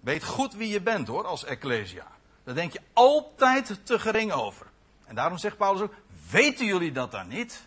[0.00, 2.06] Weet goed wie je bent hoor, als Ecclesia.
[2.44, 4.66] Daar denk je altijd te gering over.
[5.04, 5.94] En daarom zegt Paulus ook,
[6.30, 7.65] weten jullie dat dan niet?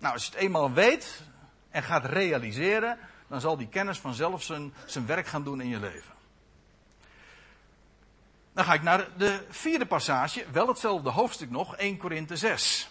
[0.00, 1.22] Nou, als je het eenmaal weet
[1.70, 5.80] en gaat realiseren, dan zal die kennis vanzelf zijn, zijn werk gaan doen in je
[5.80, 6.14] leven.
[8.52, 12.90] Dan ga ik naar de vierde passage, wel hetzelfde hoofdstuk nog, 1 Korinthe 6.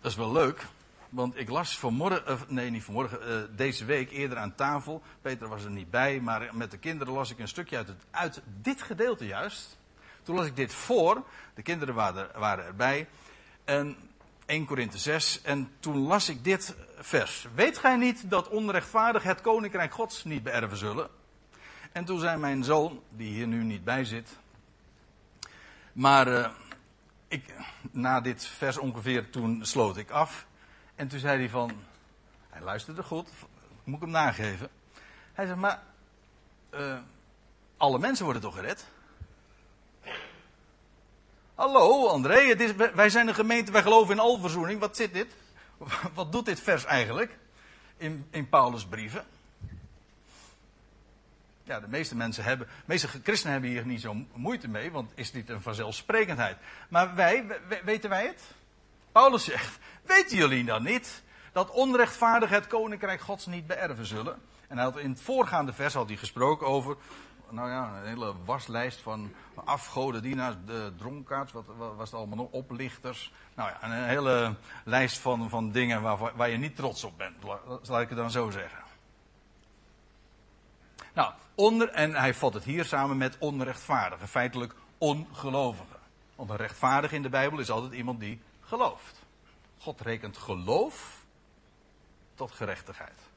[0.00, 0.66] Dat is wel leuk,
[1.08, 5.02] want ik las vanmorgen, nee niet vanmorgen, uh, deze week eerder aan tafel.
[5.22, 8.04] Peter was er niet bij, maar met de kinderen las ik een stukje uit, het,
[8.10, 9.76] uit dit gedeelte juist.
[10.22, 13.08] Toen las ik dit voor, de kinderen waren, waren erbij.
[13.64, 13.96] En
[14.46, 17.46] 1 Korinthe 6, en toen las ik dit vers.
[17.54, 21.08] Weet gij niet dat onrechtvaardig het koninkrijk gods niet beërven zullen?
[21.92, 24.28] En toen zei mijn zoon, die hier nu niet bij zit,
[25.92, 26.48] maar uh,
[27.28, 27.54] ik,
[27.90, 30.46] na dit vers ongeveer, toen sloot ik af.
[30.94, 31.72] En toen zei hij van,
[32.50, 33.28] hij luisterde goed,
[33.84, 34.68] moet ik hem nageven.
[35.32, 35.82] Hij zei, maar
[36.74, 36.98] uh,
[37.76, 38.86] alle mensen worden toch gered?
[41.62, 44.80] Hallo André, het is, wij zijn een gemeente, wij geloven in alverzoening.
[44.80, 45.34] Wat zit dit?
[46.14, 47.38] Wat doet dit vers eigenlijk
[47.96, 49.24] in, in Paulus' brieven?
[51.62, 55.12] Ja, de meeste mensen hebben, de meeste christenen hebben hier niet zo moeite mee, want
[55.14, 56.56] is dit een vanzelfsprekendheid.
[56.88, 57.46] Maar wij,
[57.84, 58.42] weten wij het?
[59.12, 59.78] Paulus zegt,
[60.14, 61.22] weten jullie dan niet
[61.52, 64.42] dat onrechtvaardig het koninkrijk gods niet beërven zullen?
[64.68, 66.96] En hij had in het voorgaande vers had hij gesproken over,
[67.52, 69.32] nou ja, een hele waslijst van
[69.64, 73.32] afgodendienaars, de dronkaards, wat, was het allemaal nog, oplichters.
[73.54, 77.36] Nou ja, een hele lijst van, van dingen waar, waar je niet trots op bent,
[77.82, 78.82] zal ik het dan zo zeggen.
[81.14, 85.96] Nou, onder, en hij vat het hier samen met onrechtvaardige, feitelijk ongelovige.
[86.34, 89.22] Want een rechtvaardige in de Bijbel is altijd iemand die gelooft.
[89.78, 91.24] God rekent geloof
[92.34, 93.31] tot gerechtigheid.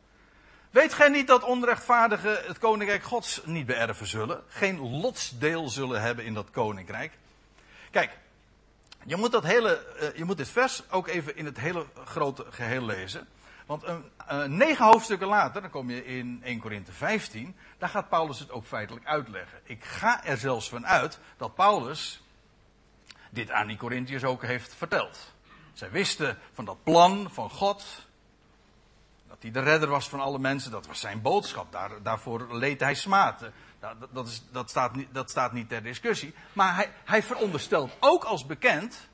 [0.75, 4.43] Weet gij niet dat onrechtvaardigen het koninkrijk Gods niet beërven zullen?
[4.47, 7.17] Geen lotsdeel zullen hebben in dat koninkrijk?
[7.91, 8.17] Kijk,
[9.05, 12.45] je moet, dat hele, eh, je moet dit vers ook even in het hele grote
[12.49, 13.27] geheel lezen.
[13.65, 18.09] Want een, uh, negen hoofdstukken later, dan kom je in 1 Korinthe 15, daar gaat
[18.09, 19.59] Paulus het ook feitelijk uitleggen.
[19.63, 22.23] Ik ga er zelfs van uit dat Paulus
[23.29, 25.33] dit aan die Corinthiërs ook heeft verteld.
[25.73, 28.05] Zij wisten van dat plan van God,
[29.51, 31.71] hij de redder was van alle mensen, dat was zijn boodschap.
[31.71, 33.39] Daar, daarvoor leed hij smaad.
[33.79, 36.33] Dat, dat, is, dat, staat niet, dat staat niet ter discussie.
[36.53, 39.09] Maar hij, hij veronderstelt ook als bekend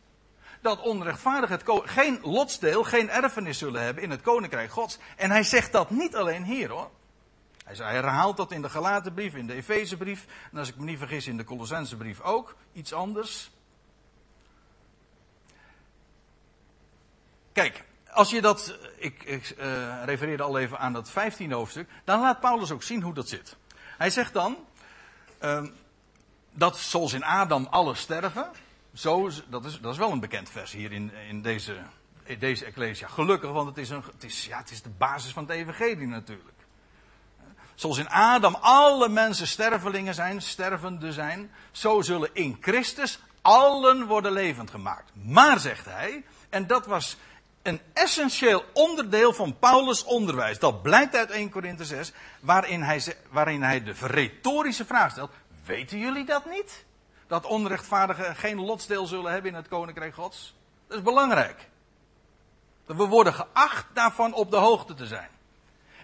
[0.62, 4.98] dat onrechtvaardig geen lotsdeel, geen erfenis zullen hebben in het koninkrijk Gods.
[5.16, 6.90] En hij zegt dat niet alleen hier hoor.
[7.66, 10.26] Hij, hij herhaalt dat in de Galatenbrief, in de Efezebrief.
[10.52, 12.56] En als ik me niet vergis in de Colossensebrief ook.
[12.74, 13.52] Iets anders.
[17.54, 18.78] Kijk, als je dat.
[18.96, 21.90] Ik, ik uh, refereerde al even aan dat 15 hoofdstuk.
[22.04, 23.56] Dan laat Paulus ook zien hoe dat zit.
[23.98, 24.58] Hij zegt dan.
[25.44, 25.64] Uh,
[26.52, 28.52] dat zoals in Adam alle sterven.
[28.94, 31.78] Zo, dat, is, dat is wel een bekend vers hier in, in deze,
[32.40, 33.08] deze Ecclesia.
[33.08, 36.08] Gelukkig, want het is, een, het, is, ja, het is de basis van het Evangelie
[36.08, 36.56] natuurlijk.
[37.76, 44.32] Zoals in Adam alle mensen stervelingen zijn, stervende zijn, zo zullen in Christus allen worden
[44.32, 45.12] levend gemaakt.
[45.14, 47.18] Maar, zegt hij, en dat was
[47.62, 50.60] een essentieel onderdeel van Paulus' onderwijs.
[50.60, 55.32] Dat blijkt uit 1 Korinthe 6, waarin hij, waarin hij de retorische vraag stelt:
[55.66, 56.86] Weten jullie dat niet?
[57.32, 60.56] dat onrechtvaardigen geen lotsdeel zullen hebben in het koninkrijk Gods.
[60.88, 61.70] Dat is belangrijk.
[62.86, 65.30] We worden geacht daarvan op de hoogte te zijn.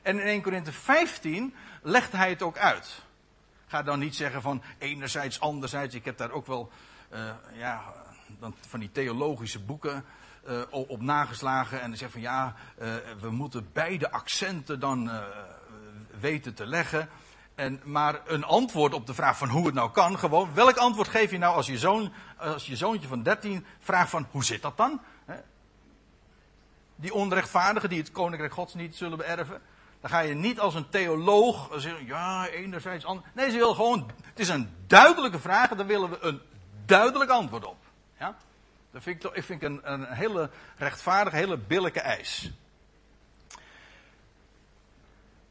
[0.01, 3.01] En in 1 Korinthe 15 legt hij het ook uit.
[3.67, 5.95] Ga dan niet zeggen van enerzijds, anderzijds.
[5.95, 6.71] Ik heb daar ook wel
[7.13, 7.93] uh, ja,
[8.67, 10.05] van die theologische boeken
[10.47, 11.81] uh, op nageslagen.
[11.81, 12.87] En zegt van ja, uh,
[13.19, 15.11] we moeten beide accenten dan
[16.19, 17.09] weten te leggen.
[17.55, 21.07] En, maar een antwoord op de vraag van hoe het nou kan, gewoon, welk antwoord
[21.07, 24.61] geef je nou als je, zoon, als je zoontje van 13 vraagt van hoe zit
[24.61, 25.01] dat dan?
[26.95, 29.61] Die onrechtvaardigen die het koninkrijk gods niet zullen beërven.
[30.01, 33.27] Dan ga je niet als een theoloog zeggen, ja, enerzijds, anders.
[33.33, 36.41] Nee, ze willen gewoon, het is een duidelijke vraag en daar willen we een
[36.85, 37.77] duidelijk antwoord op.
[38.19, 38.35] Ja?
[38.97, 42.51] Dat vind ik, vind een, een hele rechtvaardige, hele billijke eis.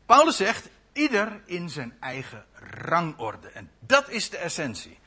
[0.06, 3.48] Paulus zegt, Ieder in zijn eigen rangorde.
[3.48, 4.98] En dat is de essentie.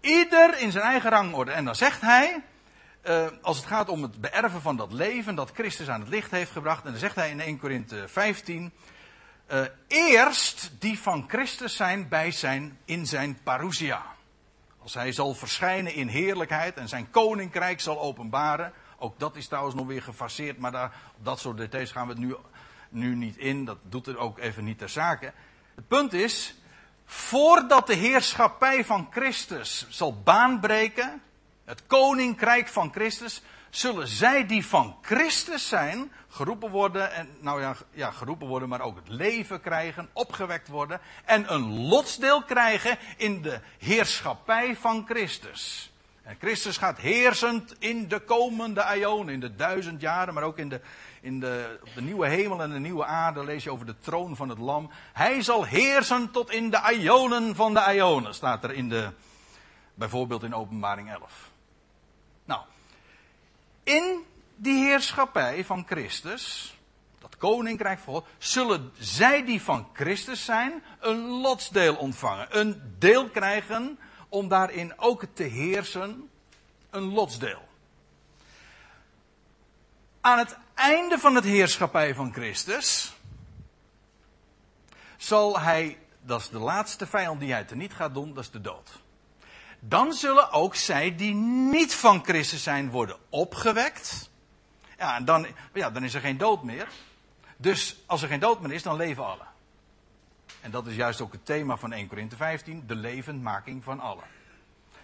[0.00, 1.50] Ieder in zijn eigen rangorde.
[1.50, 2.42] En dan zegt hij,
[3.06, 6.30] uh, als het gaat om het beërven van dat leven dat Christus aan het licht
[6.30, 6.84] heeft gebracht.
[6.84, 8.72] En dan zegt hij in 1 Korinthe 15.
[9.52, 14.13] Uh, eerst die van Christus zijn bij zijn, in zijn parousia.
[14.84, 18.72] Als hij zal verschijnen in heerlijkheid en zijn koninkrijk zal openbaren.
[18.98, 22.12] Ook dat is trouwens nog weer gefaseerd, maar daar, op dat soort details gaan we
[22.12, 22.36] het nu
[22.94, 25.32] nu niet in, dat doet er ook even niet ter zake.
[25.74, 26.54] Het punt is,
[27.04, 31.22] voordat de heerschappij van Christus zal baanbreken,
[31.64, 33.42] het koninkrijk van Christus,
[33.76, 38.80] zullen zij die van Christus zijn, geroepen worden, en nou ja, ja, geroepen worden, maar
[38.80, 45.92] ook het leven krijgen, opgewekt worden en een lotsdeel krijgen in de heerschappij van Christus.
[46.22, 50.68] En Christus gaat heersend in de komende aion, in de duizend jaren, maar ook in
[50.68, 50.80] de,
[51.20, 54.48] in de, de nieuwe hemel en de nieuwe aarde lees je over de troon van
[54.48, 54.90] het lam.
[55.12, 59.10] Hij zal heersen tot in de aionen van de aionen, staat er in de,
[59.94, 61.50] bijvoorbeeld in openbaring 11.
[62.44, 62.60] Nou,
[63.84, 64.24] in
[64.56, 66.74] die heerschappij van Christus,
[67.18, 72.58] dat koninkrijk God, zullen zij die van Christus zijn, een lotsdeel ontvangen.
[72.58, 76.30] Een deel krijgen om daarin ook te heersen,
[76.90, 77.68] een lotsdeel.
[80.20, 83.12] Aan het einde van het heerschappij van Christus
[85.16, 88.60] zal hij, dat is de laatste vijand die hij teniet gaat doen, dat is de
[88.60, 89.03] dood.
[89.88, 94.30] Dan zullen ook zij die niet van Christus zijn worden opgewekt.
[94.98, 96.88] Ja, en dan, ja, dan is er geen dood meer.
[97.56, 99.44] Dus als er geen dood meer is, dan leven alle.
[100.60, 104.24] En dat is juist ook het thema van 1 Korinthe 15, de levendmaking van allen.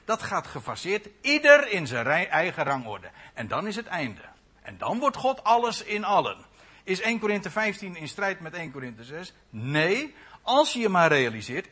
[0.05, 3.11] Dat gaat gefaseerd, ieder in zijn eigen rangorde.
[3.35, 4.23] En dan is het einde.
[4.63, 6.37] En dan wordt God alles in allen.
[6.85, 9.33] Is 1 Korinthe 15 in strijd met 1 Korinthe 6?
[9.51, 11.69] Nee, als je je maar realiseert.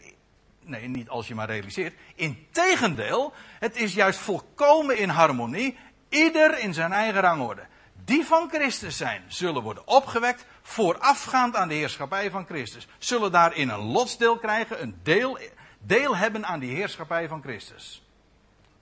[0.68, 1.94] Nee, niet als je maar realiseert.
[2.14, 5.78] Integendeel, het is juist volkomen in harmonie.
[6.08, 7.66] Ieder in zijn eigen rangorde.
[8.04, 12.86] Die van Christus zijn, zullen worden opgewekt voorafgaand aan de heerschappij van Christus.
[12.98, 15.38] Zullen daarin een lotsdeel krijgen, een deel,
[15.78, 18.02] deel hebben aan die heerschappij van Christus.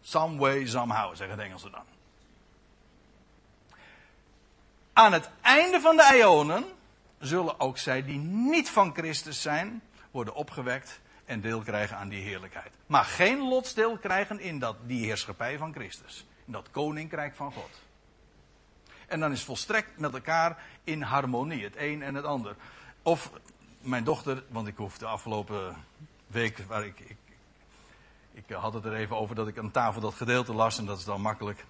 [0.01, 1.85] Some way, somehow, zeggen de Engelsen dan.
[4.93, 6.65] Aan het einde van de eonen
[7.19, 12.23] zullen ook zij die niet van Christus zijn, worden opgewekt en deel krijgen aan die
[12.23, 12.73] heerlijkheid.
[12.87, 16.27] Maar geen lotsdeel krijgen in dat, die heerschappij van Christus.
[16.45, 17.81] In dat koninkrijk van God.
[19.07, 22.57] En dan is volstrekt met elkaar in harmonie, het een en het ander.
[23.03, 23.31] Of
[23.81, 25.77] mijn dochter, want ik hoef de afgelopen
[26.27, 27.17] week, waar ik, ik,
[28.33, 30.99] ik had het er even over dat ik aan tafel dat gedeelte las en dat
[30.99, 31.65] is dan makkelijk.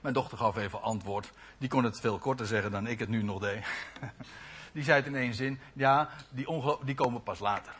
[0.00, 1.32] Mijn dochter gaf even antwoord.
[1.58, 3.64] Die kon het veel korter zeggen dan ik het nu nog deed.
[4.72, 6.46] Die zei het in één zin: ja, die,
[6.84, 7.72] die komen pas later.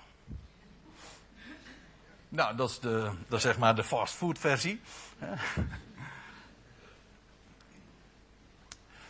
[2.33, 4.81] Nou, dat is, de, dat is zeg maar de fastfood versie.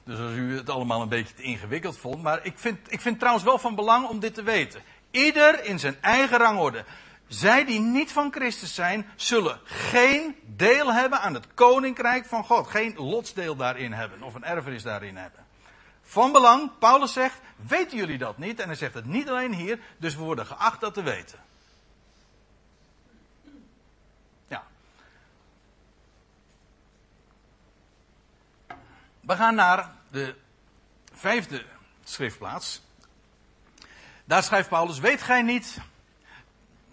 [0.05, 2.23] Dus als u het allemaal een beetje te ingewikkeld vond.
[2.23, 4.83] Maar ik vind, ik vind trouwens wel van belang om dit te weten.
[5.11, 6.85] Ieder in zijn eigen rangorde.
[7.27, 12.67] Zij die niet van Christus zijn, zullen geen deel hebben aan het koninkrijk van God.
[12.67, 15.47] Geen lotsdeel daarin hebben of een erfenis daarin hebben.
[16.03, 18.61] Van belang, Paulus zegt, weten jullie dat niet?
[18.61, 21.39] En hij zegt het niet alleen hier, dus we worden geacht dat te weten.
[24.49, 24.65] Ja.
[29.23, 30.35] We gaan naar de
[31.13, 31.65] vijfde
[32.05, 32.83] schriftplaats.
[34.25, 35.81] Daar schrijft Paulus, weet gij niet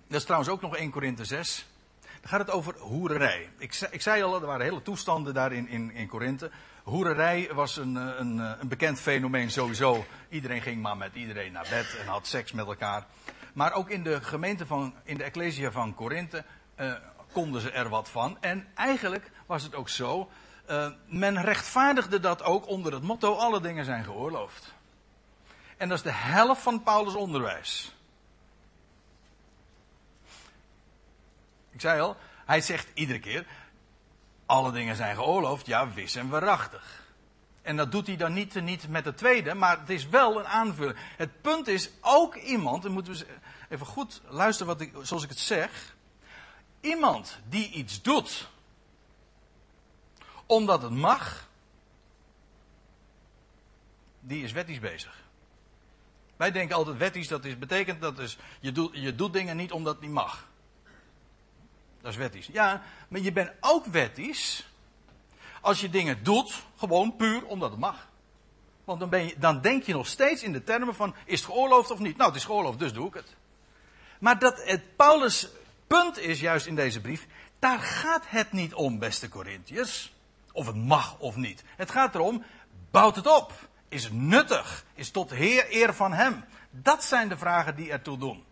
[0.10, 1.65] dat is trouwens ook nog 1 Korinthe 6.
[2.02, 3.50] Dan gaat het over hoererij.
[3.58, 6.52] Ik, zei, ik zei al, er waren hele toestanden daar in, in, in Korinthe.
[6.84, 10.06] Hoererij was een, eh, een, eh, een bekend fenomeen sowieso.
[10.30, 13.06] Iedereen ging maar met iedereen naar bed en had seks met elkaar.
[13.54, 16.46] Maar ook in de gemeente van, in de Ecclesia van Korinthe
[16.80, 16.94] uh,
[17.32, 18.38] konden ze er wat van.
[18.42, 20.30] En eigenlijk was het ook zo.
[20.70, 24.74] Uh, men rechtvaardigde dat ook onder het motto: alle dingen zijn geoorloofd.
[25.78, 27.94] En dat is de helft van Paulus' onderwijs.
[31.72, 33.46] Ik zei al, hij zegt iedere keer,
[34.46, 37.08] alle dingen zijn geoorloofd, ja, wis en waarachtig.
[37.62, 40.48] En dat doet hij dan niet, niet met de tweede, maar het is wel een
[40.48, 40.98] aanvulling.
[41.18, 43.26] Het punt is, ook iemand, dan moeten we
[43.70, 45.96] even goed luisteren wat ik, zoals ik het zeg.
[46.80, 48.50] Iemand die iets doet,
[50.50, 51.48] omdat het mag,
[54.20, 55.24] die is wettisch bezig.
[56.36, 59.72] Wij denken altijd wettisch, dat is, betekent dat is, je, doet, je doet dingen niet
[59.72, 60.48] omdat het niet mag.
[62.02, 62.48] Dat is wettisch.
[62.48, 64.68] Ja, maar je bent ook wettisch
[65.62, 68.08] als je dingen doet, gewoon puur omdat het mag.
[68.84, 71.50] Want dan, ben je, dan denk je nog steeds in de termen van, is het
[71.50, 72.18] geoorloofd of niet?
[72.18, 73.36] Nou, het is geoorloofd, dus doe ik het.
[74.20, 75.48] Maar dat het Paulus'
[75.88, 77.28] punt is juist in deze brief,
[77.60, 80.18] daar gaat het niet om, beste Corinthiërs.
[80.60, 81.63] Of het mag of niet.
[81.76, 82.43] Het gaat erom,
[82.92, 83.54] bouwt het op?
[83.90, 84.86] Is het nuttig?
[84.94, 86.44] Is tot heer eer van hem?
[86.71, 88.44] Dat zijn de vragen die ertoe doen.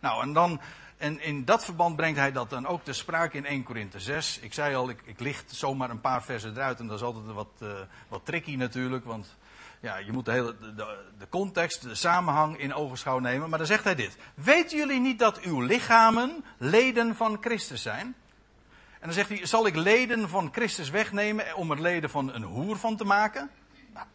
[0.00, 0.60] Nou, en dan
[0.96, 4.38] en in dat verband brengt hij dat dan ook te sprake in 1 Korinthe 6.
[4.38, 6.80] Ik zei al, ik, ik licht zomaar een paar versen eruit.
[6.80, 7.68] En dat is altijd wat, uh,
[8.08, 9.04] wat tricky natuurlijk.
[9.04, 9.36] Want
[9.80, 13.48] ja, je moet de, hele, de, de context, de samenhang in ogenschouw nemen.
[13.48, 14.16] Maar dan zegt hij dit.
[14.34, 18.14] Weten jullie niet dat uw lichamen leden van Christus zijn?
[19.04, 22.42] En dan zegt hij, zal ik leden van Christus wegnemen om er leden van een
[22.42, 23.50] hoer van te maken?
[23.92, 24.06] Nou,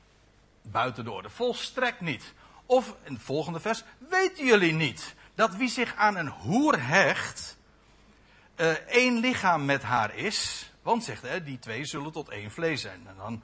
[0.61, 2.33] buiten de orde, volstrekt niet.
[2.65, 7.57] Of in het volgende vers, weten jullie niet dat wie zich aan een hoer hecht,
[8.55, 10.71] uh, één lichaam met haar is?
[10.81, 13.07] Want zegt hij, die twee zullen tot één vlees zijn.
[13.07, 13.43] En dan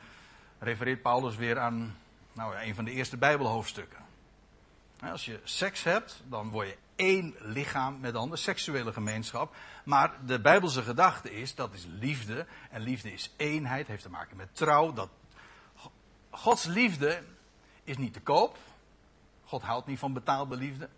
[0.59, 1.97] refereert Paulus weer aan
[2.33, 4.05] nou, een van de eerste Bijbelhoofdstukken.
[4.99, 9.55] Als je seks hebt, dan word je één lichaam met ander, seksuele gemeenschap.
[9.85, 12.45] Maar de Bijbelse gedachte is, dat is liefde.
[12.69, 14.93] En liefde is eenheid, heeft te maken met trouw.
[14.93, 15.09] Dat,
[16.29, 17.23] Gods liefde
[17.83, 18.57] is niet te koop.
[19.43, 20.89] God houdt niet van betaalde liefde.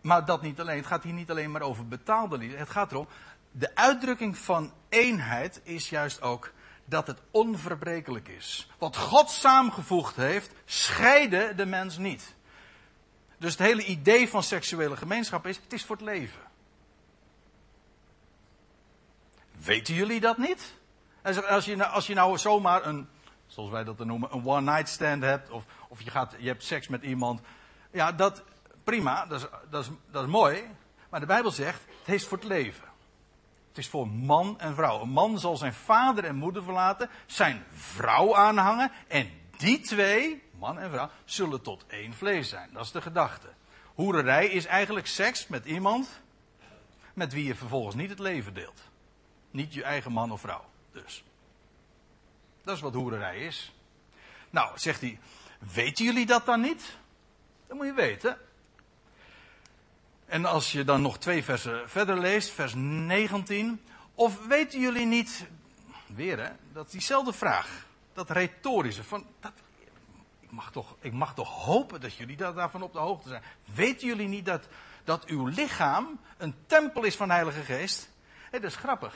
[0.00, 0.76] Maar dat niet alleen.
[0.76, 2.56] Het gaat hier niet alleen maar over betaalde liefde.
[2.56, 3.08] Het gaat erom.
[3.50, 6.52] De uitdrukking van eenheid is juist ook
[6.84, 8.70] dat het onverbrekelijk is.
[8.78, 12.34] Wat God samengevoegd heeft, scheiden de mens niet.
[13.38, 16.40] Dus het hele idee van seksuele gemeenschap is: het is voor het leven.
[19.64, 20.74] Weten jullie dat niet?
[21.22, 23.08] Als je, nou, als je nou zomaar een,
[23.46, 26.64] zoals wij dat dan noemen, een one-night stand hebt, of, of je, gaat, je hebt
[26.64, 27.40] seks met iemand.
[27.90, 28.42] Ja, dat,
[28.84, 30.62] prima, dat is, dat, is, dat is mooi.
[31.10, 32.88] Maar de Bijbel zegt: het is voor het leven.
[33.68, 35.00] Het is voor man en vrouw.
[35.00, 38.92] Een man zal zijn vader en moeder verlaten, zijn vrouw aanhangen.
[39.08, 42.70] En die twee, man en vrouw, zullen tot één vlees zijn.
[42.72, 43.48] Dat is de gedachte.
[43.94, 46.20] Hoererij is eigenlijk seks met iemand
[47.14, 48.80] met wie je vervolgens niet het leven deelt.
[49.50, 50.64] Niet je eigen man of vrouw.
[50.92, 51.24] Dus.
[52.64, 53.72] Dat is wat hoererij is.
[54.50, 55.18] Nou, zegt hij,
[55.72, 56.96] weten jullie dat dan niet?
[57.66, 58.38] Dat moet je weten.
[60.26, 63.82] En als je dan nog twee versen verder leest, vers 19.
[64.14, 65.46] Of weten jullie niet,
[66.06, 69.52] weer hè, dat diezelfde vraag, dat retorische, van, dat,
[70.48, 73.42] ik, mag toch, ik mag toch hopen dat jullie daarvan op de hoogte zijn.
[73.74, 74.68] Weten jullie niet dat,
[75.04, 78.10] dat uw lichaam een tempel is van de Heilige Geest?
[78.50, 79.14] Dat is grappig.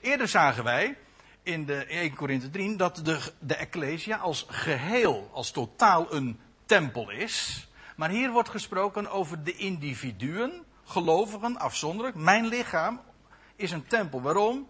[0.00, 0.98] Eerder zagen wij
[1.42, 7.10] in de 1 Korinthe 3 dat de, de Ecclesia als geheel, als totaal een tempel
[7.10, 7.68] is.
[7.96, 12.16] Maar hier wordt gesproken over de individuen, gelovigen, afzonderlijk.
[12.16, 13.00] Mijn lichaam
[13.56, 14.22] is een tempel.
[14.22, 14.68] Waarom?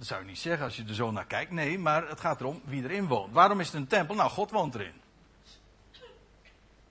[0.00, 1.50] Dat zou je niet zeggen als je er zo naar kijkt.
[1.50, 3.34] Nee, maar het gaat erom wie erin woont.
[3.34, 4.14] Waarom is het een tempel?
[4.14, 5.00] Nou, God woont erin.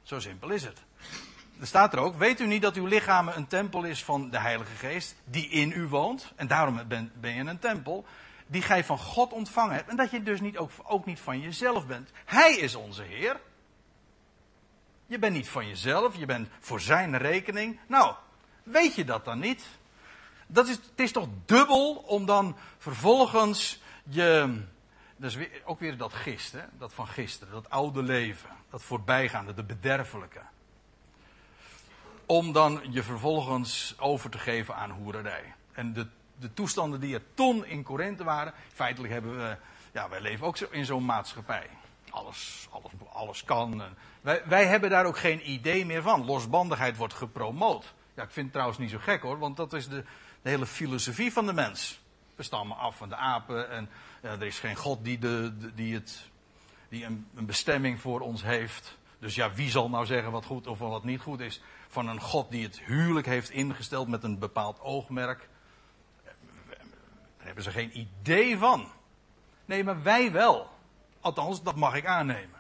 [0.02, 0.84] Zo simpel is het.
[1.60, 4.40] Er staat er ook, weet u niet dat uw lichaam een tempel is van de
[4.40, 6.34] Heilige Geest, die in u woont?
[6.36, 8.06] En daarom ben, ben je een tempel,
[8.48, 9.90] die gij van God ontvangen hebt.
[9.90, 12.12] En dat je dus niet, ook, ook niet van jezelf bent.
[12.26, 13.40] Hij is onze Heer.
[15.06, 17.80] Je bent niet van jezelf, je bent voor zijn rekening.
[17.88, 18.16] Nou,
[18.64, 19.66] weet je dat dan niet?
[20.52, 24.62] Dat is, het is toch dubbel om dan vervolgens je.
[25.18, 29.54] Dat is weer, ook weer dat gisteren, dat van gisteren, dat oude leven, dat voorbijgaande,
[29.54, 30.42] de bederfelijke.
[32.26, 35.54] Om dan je vervolgens over te geven aan hoererij.
[35.72, 36.08] En de,
[36.40, 39.58] de toestanden die er toen in Korinthe waren, feitelijk hebben we,
[39.92, 41.70] ja, wij leven ook in zo'n maatschappij
[42.10, 43.84] alles, alles, alles kan.
[44.22, 46.26] Wij, wij hebben daar ook geen idee meer van.
[46.26, 47.94] Losbandigheid wordt gepromoot.
[48.14, 50.04] Ja, ik vind het trouwens niet zo gek hoor, want dat is de,
[50.42, 52.02] de hele filosofie van de mens.
[52.36, 53.90] We stammen af van de apen en
[54.22, 56.30] er is geen God die, de, die, het,
[56.90, 58.98] die een, een, bestemming voor ons heeft.
[59.20, 61.62] Dus ja, wie zal nou zeggen wat goed of wat niet goed is?
[61.88, 65.50] Van een God die het huwelijk heeft ingesteld met een bepaald oogmerk.
[67.38, 68.88] Daar hebben ze geen idee van.
[69.66, 70.70] Nee, maar wij wel.
[71.20, 72.60] Althans, dat mag ik aannemen.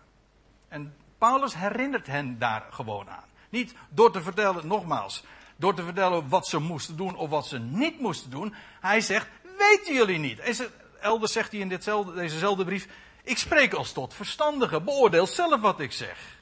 [0.67, 3.27] En Paulus herinnert hen daar gewoon aan.
[3.49, 5.23] Niet door te vertellen, nogmaals,
[5.59, 8.53] door te vertellen wat ze moesten doen of wat ze niet moesten doen.
[8.79, 10.39] Hij zegt, weten jullie niet?
[10.39, 10.55] En
[10.99, 12.87] elders zegt hij in ditzelfde, dezezelfde brief,
[13.23, 16.37] ik spreek als tot verstandige, beoordeel zelf wat ik zeg.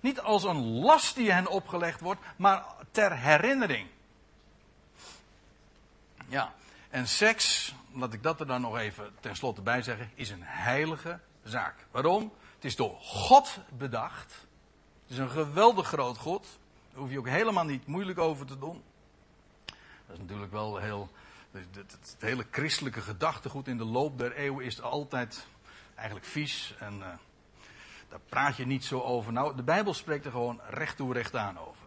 [0.00, 3.88] Niet als een last die hen opgelegd wordt, maar ter herinnering.
[6.28, 6.54] Ja,
[6.90, 11.18] en seks, laat ik dat er dan nog even tenslotte bij zeggen, is een heilige
[11.44, 11.74] zaak.
[11.90, 12.32] Waarom?
[12.54, 14.46] Het is door God bedacht.
[15.02, 16.46] Het is een geweldig groot God.
[16.92, 18.82] Daar hoef je ook helemaal niet moeilijk over te doen.
[19.66, 21.10] Dat is natuurlijk wel heel.
[21.50, 25.46] Het, hele christelijke gedachtegoed in de loop der eeuwen is altijd
[25.94, 26.74] eigenlijk vies.
[26.78, 27.06] En uh,
[28.08, 29.32] daar praat je niet zo over.
[29.32, 31.86] Nou, de Bijbel spreekt er gewoon recht toe, recht aan over.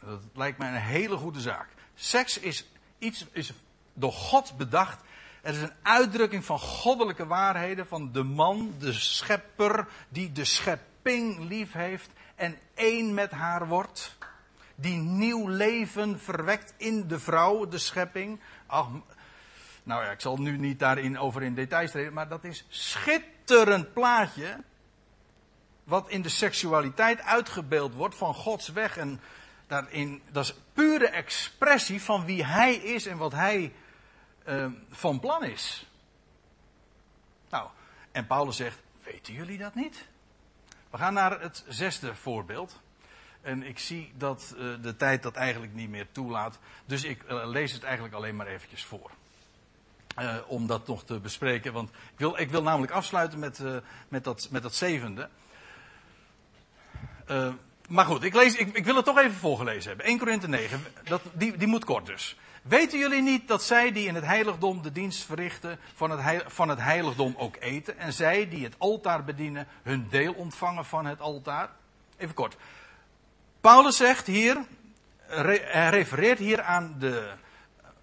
[0.00, 1.68] Dat lijkt mij een hele goede zaak.
[1.94, 2.66] Seks is
[2.98, 3.52] iets is
[3.92, 5.02] door God bedacht
[5.44, 11.48] er is een uitdrukking van goddelijke waarheden van de man, de schepper, die de schepping
[11.48, 14.16] lief heeft en één met haar wordt.
[14.74, 18.40] Die nieuw leven verwekt in de vrouw, de schepping.
[19.82, 23.92] Nou ja, ik zal nu niet daarin over in details treden, maar dat is schitterend
[23.92, 24.56] plaatje.
[25.84, 28.96] Wat in de seksualiteit uitgebeeld wordt van Gods weg.
[28.96, 29.20] En
[29.66, 33.72] daarin, dat is pure expressie van wie hij is en wat hij
[34.48, 35.86] uh, van plan is.
[37.50, 37.68] Nou,
[38.12, 40.08] en Paulus zegt, weten jullie dat niet?
[40.94, 42.80] We gaan naar het zesde voorbeeld.
[43.42, 46.58] En ik zie dat uh, de tijd dat eigenlijk niet meer toelaat.
[46.86, 49.10] Dus ik uh, lees het eigenlijk alleen maar eventjes voor.
[50.18, 51.72] Uh, om dat nog te bespreken.
[51.72, 53.60] Want ik wil, ik wil namelijk afsluiten met,
[54.08, 55.28] met, dat, met dat zevende.
[57.88, 60.06] maar goed, ik, lees, ik, ik, wil het toch even voorgelezen hebben.
[60.06, 62.36] 1 Korinthe 9, dat, die, die moet kort dus.
[62.64, 66.68] Weten jullie niet dat zij die in het heiligdom de dienst verrichten, van het, van
[66.68, 67.98] het heiligdom ook eten?
[67.98, 71.70] En zij die het altaar bedienen, hun deel ontvangen van het altaar?
[72.16, 72.56] Even kort.
[73.60, 74.64] Paulus zegt hier,
[75.26, 77.32] hij refereert hier aan de,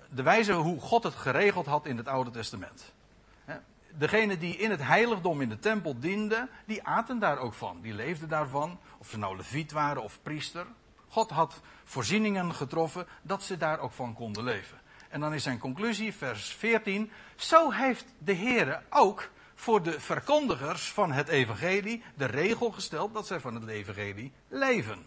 [0.09, 2.93] de wijze hoe God het geregeld had in het Oude Testament.
[3.97, 7.81] Degenen die in het heiligdom in de tempel dienden, die aten daar ook van.
[7.81, 10.65] Die leefden daarvan, of ze nou leviet waren of priester.
[11.11, 14.79] God had voorzieningen getroffen dat ze daar ook van konden leven.
[15.09, 17.11] En dan is zijn conclusie, vers 14.
[17.35, 23.27] Zo heeft de Heer ook voor de verkondigers van het evangelie de regel gesteld dat
[23.27, 25.05] zij van het evangelie leven.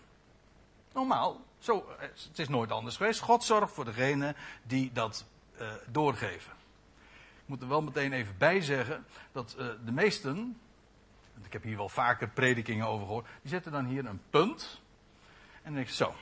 [0.93, 3.21] Normaal, zo, het is nooit anders geweest.
[3.21, 5.25] God zorgt voor degene die dat
[5.61, 6.53] uh, doorgeven.
[7.43, 10.61] Ik moet er wel meteen even bij zeggen dat uh, de meesten,
[11.45, 14.83] ik heb hier wel vaker predikingen over gehoord, die zetten dan hier een punt.
[15.65, 16.15] En ik zo,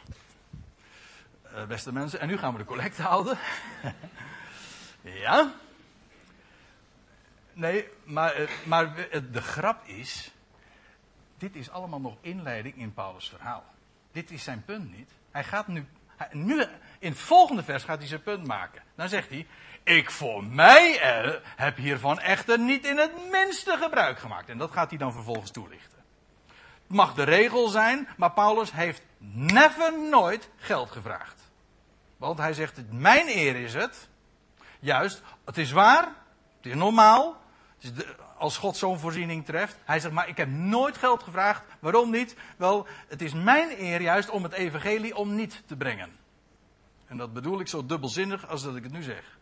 [1.54, 3.38] uh, beste mensen, en nu gaan we de collecte houden.
[5.24, 5.52] ja.
[7.52, 8.94] Nee, maar, maar
[9.32, 10.32] de grap is,
[11.38, 13.64] dit is allemaal nog inleiding in Paulus' verhaal.
[14.12, 15.10] Dit is zijn punt niet.
[15.30, 15.86] Hij gaat nu,
[16.30, 16.60] nu
[16.98, 18.82] in het volgende vers gaat hij zijn punt maken.
[18.94, 19.46] Dan zegt hij,
[19.82, 24.48] ik voor mij eh, heb hiervan echter niet in het minste gebruik gemaakt.
[24.48, 26.01] En dat gaat hij dan vervolgens toelichten.
[26.92, 29.02] Mag de regel zijn, maar Paulus heeft
[29.34, 31.50] never nooit geld gevraagd.
[32.16, 34.08] Want hij zegt, mijn eer is het.
[34.80, 36.04] Juist, het is waar,
[36.56, 37.36] het is normaal.
[37.78, 38.04] Het is
[38.42, 39.76] als God zo'n voorziening treft.
[39.84, 41.62] Hij zegt, maar ik heb nooit geld gevraagd.
[41.80, 42.36] Waarom niet?
[42.56, 46.10] Wel, het is mijn eer juist om het evangelie om niet te brengen.
[47.06, 49.38] En dat bedoel ik zo dubbelzinnig als dat ik het nu zeg.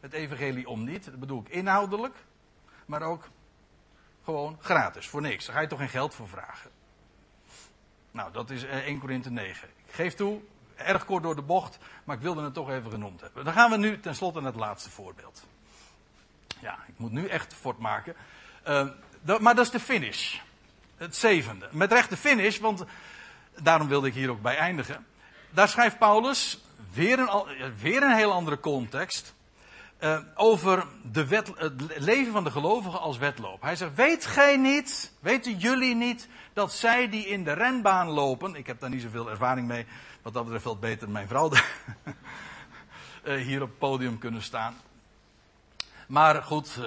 [0.00, 2.14] Het evangelie om niet, dat bedoel ik inhoudelijk,
[2.86, 3.28] maar ook
[4.24, 5.46] gewoon gratis, voor niks.
[5.46, 6.70] Daar ga je toch geen geld voor vragen.
[8.10, 9.68] Nou, dat is 1 Korinthe 9.
[9.86, 10.40] Ik geef toe,
[10.74, 13.44] erg kort door de bocht, maar ik wilde het toch even genoemd hebben.
[13.44, 15.46] Dan gaan we nu tenslotte naar het laatste voorbeeld.
[16.60, 18.16] Ja, ik moet nu echt fort maken.
[19.20, 20.38] Dat, maar dat is de finish.
[20.96, 21.68] Het zevende.
[21.70, 22.84] Met recht de finish, want
[23.60, 25.06] daarom wilde ik hier ook bij eindigen.
[25.50, 26.58] Daar schrijft Paulus,
[26.92, 29.34] weer een, weer een heel andere context,
[30.02, 33.62] uh, over de wet, het leven van de gelovigen als wedloop.
[33.62, 38.54] Hij zegt, weet gij niet, weten jullie niet, dat zij die in de renbaan lopen,
[38.54, 39.86] ik heb daar niet zoveel ervaring mee,
[40.22, 41.50] wat dat betreft veel beter mijn vrouw
[43.24, 44.76] uh, hier op het podium kunnen staan.
[46.06, 46.78] Maar goed,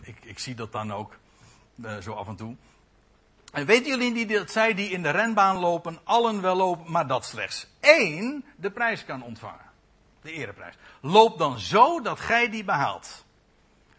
[0.00, 1.16] ik, ik, zie dat dan ook
[2.00, 2.56] zo af en toe.
[3.52, 7.06] En weten jullie niet dat zij die in de renbaan lopen, allen wel lopen, maar
[7.06, 9.65] dat slechts één de prijs kan ontvangen?
[10.26, 10.74] De ereprijs.
[11.00, 13.24] Loop dan zo dat gij die behaalt.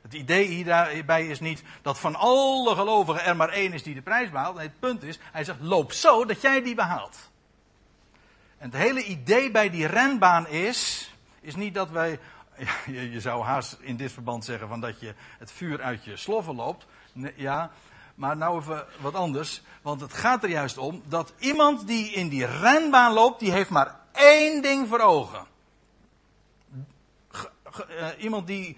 [0.01, 4.01] Het idee hierbij is niet dat van alle gelovigen er maar één is die de
[4.01, 4.55] prijs behaalt.
[4.55, 7.17] Nee, het punt is, hij zegt, loop zo dat jij die behaalt.
[8.57, 11.11] En het hele idee bij die renbaan is,
[11.41, 12.19] is niet dat wij
[12.85, 16.55] je, zou haast in dit verband zeggen van dat je het vuur uit je sloffen
[16.55, 16.85] loopt.
[17.35, 17.71] ja,
[18.15, 19.61] maar nou even wat anders.
[19.81, 23.69] Want het gaat er juist om dat iemand die in die renbaan loopt, die heeft
[23.69, 25.55] maar één ding voor ogen.
[27.79, 28.77] Uh, iemand die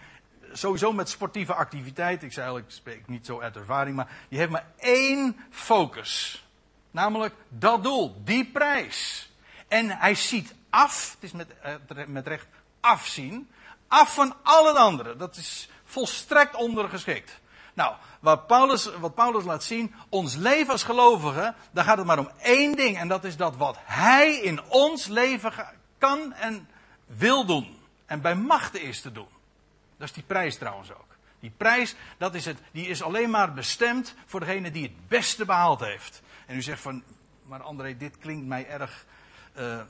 [0.51, 4.39] sowieso met sportieve activiteit, ik zei eigenlijk, ik spreek niet zo uit ervaring, maar die
[4.39, 6.43] heeft maar één focus.
[6.91, 9.29] Namelijk dat doel, die prijs.
[9.67, 12.47] En hij ziet af, het is met, uh, met recht
[12.79, 13.49] afzien,
[13.87, 15.17] af van alle anderen.
[15.17, 17.39] Dat is volstrekt ondergeschikt.
[17.73, 22.19] Nou, wat Paulus, wat Paulus laat zien, ons leven als gelovigen, daar gaat het maar
[22.19, 22.97] om één ding.
[22.97, 25.53] En dat is dat wat hij in ons leven
[25.97, 26.69] kan en
[27.05, 27.78] wil doen.
[28.09, 29.27] En bij machten is te doen.
[29.97, 31.17] Dat is die prijs trouwens ook.
[31.39, 35.45] Die prijs, dat is het, die is alleen maar bestemd voor degene die het beste
[35.45, 36.21] behaald heeft.
[36.45, 37.03] En u zegt van,
[37.43, 39.05] maar André, dit klinkt mij erg
[39.57, 39.81] uh,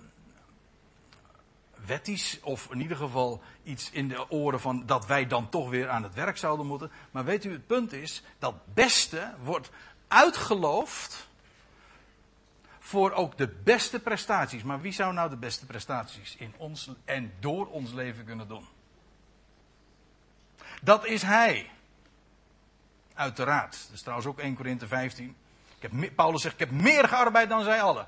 [1.86, 5.90] wettisch, of in ieder geval iets in de oren van dat wij dan toch weer
[5.90, 6.92] aan het werk zouden moeten.
[7.12, 9.70] Maar weet u, het punt is, dat beste wordt
[10.08, 11.29] uitgeloofd
[12.90, 14.64] voor ook de beste prestaties.
[14.64, 18.68] Maar wie zou nou de beste prestaties in ons en door ons leven kunnen doen?
[20.82, 21.70] Dat is Hij.
[23.14, 23.72] Uiteraard.
[23.72, 25.36] Dat is trouwens ook 1 Korinthe 15.
[25.80, 28.08] Ik heb, Paulus zegt, ik heb meer gearbeid dan zij allen.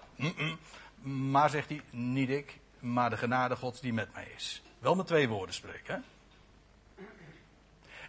[1.01, 4.63] Maar zegt hij, niet ik, maar de genade Gods die met mij is.
[4.79, 5.95] Wel met twee woorden spreken.
[5.95, 7.05] Hè?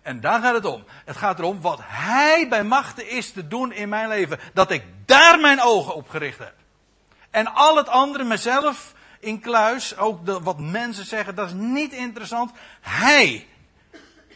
[0.02, 0.84] En daar gaat het om.
[1.04, 4.38] Het gaat erom wat Hij bij machten is te doen in mijn leven.
[4.54, 6.60] Dat ik daar mijn ogen op gericht heb.
[7.32, 11.92] En al het andere, mezelf in kluis, ook de, wat mensen zeggen, dat is niet
[11.92, 12.50] interessant.
[12.80, 13.46] Hij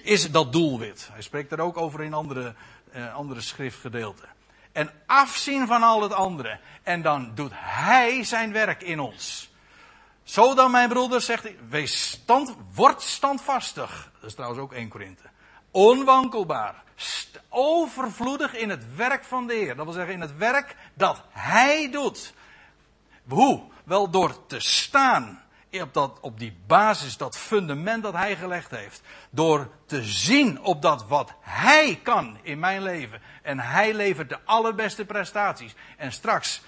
[0.03, 1.09] is dat doelwit.
[1.13, 2.55] Hij spreekt er ook over in andere,
[2.93, 4.29] eh, andere schriftgedeelten.
[4.73, 6.59] En afzien van al het andere.
[6.83, 9.51] En dan doet Hij zijn werk in ons.
[10.23, 12.55] Zo dan, mijn broeder, zegt hij, wees stand,
[12.97, 14.11] standvastig.
[14.21, 15.23] Dat is trouwens ook 1 Korinthe.
[15.71, 16.83] Onwankelbaar.
[17.49, 19.77] Overvloedig in het werk van de Heer.
[19.77, 22.35] Dat wil zeggen in het werk dat Hij doet.
[23.29, 23.63] Hoe?
[23.85, 25.47] Wel door te staan
[25.83, 29.01] op, dat, op die basis, dat fundament dat Hij gelegd heeft.
[29.31, 33.23] Door te zien op dat wat Hij kan in mijn leven.
[33.43, 35.75] En Hij levert de allerbeste prestaties.
[35.97, 36.63] En straks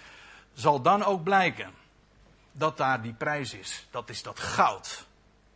[0.52, 1.74] zal dan ook blijken
[2.52, 3.86] dat daar die prijs is.
[3.90, 5.06] Dat is dat goud.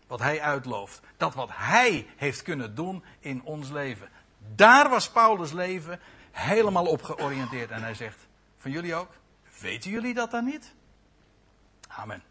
[0.07, 1.01] Wat Hij uitlooft.
[1.17, 4.09] Dat wat Hij heeft kunnen doen in ons leven.
[4.55, 6.01] Daar was Paulus' leven
[6.31, 7.71] helemaal op georiënteerd.
[7.71, 8.27] En hij zegt:
[8.59, 9.11] Van jullie ook?
[9.61, 10.75] Weten jullie dat dan niet?
[11.99, 12.23] Amen.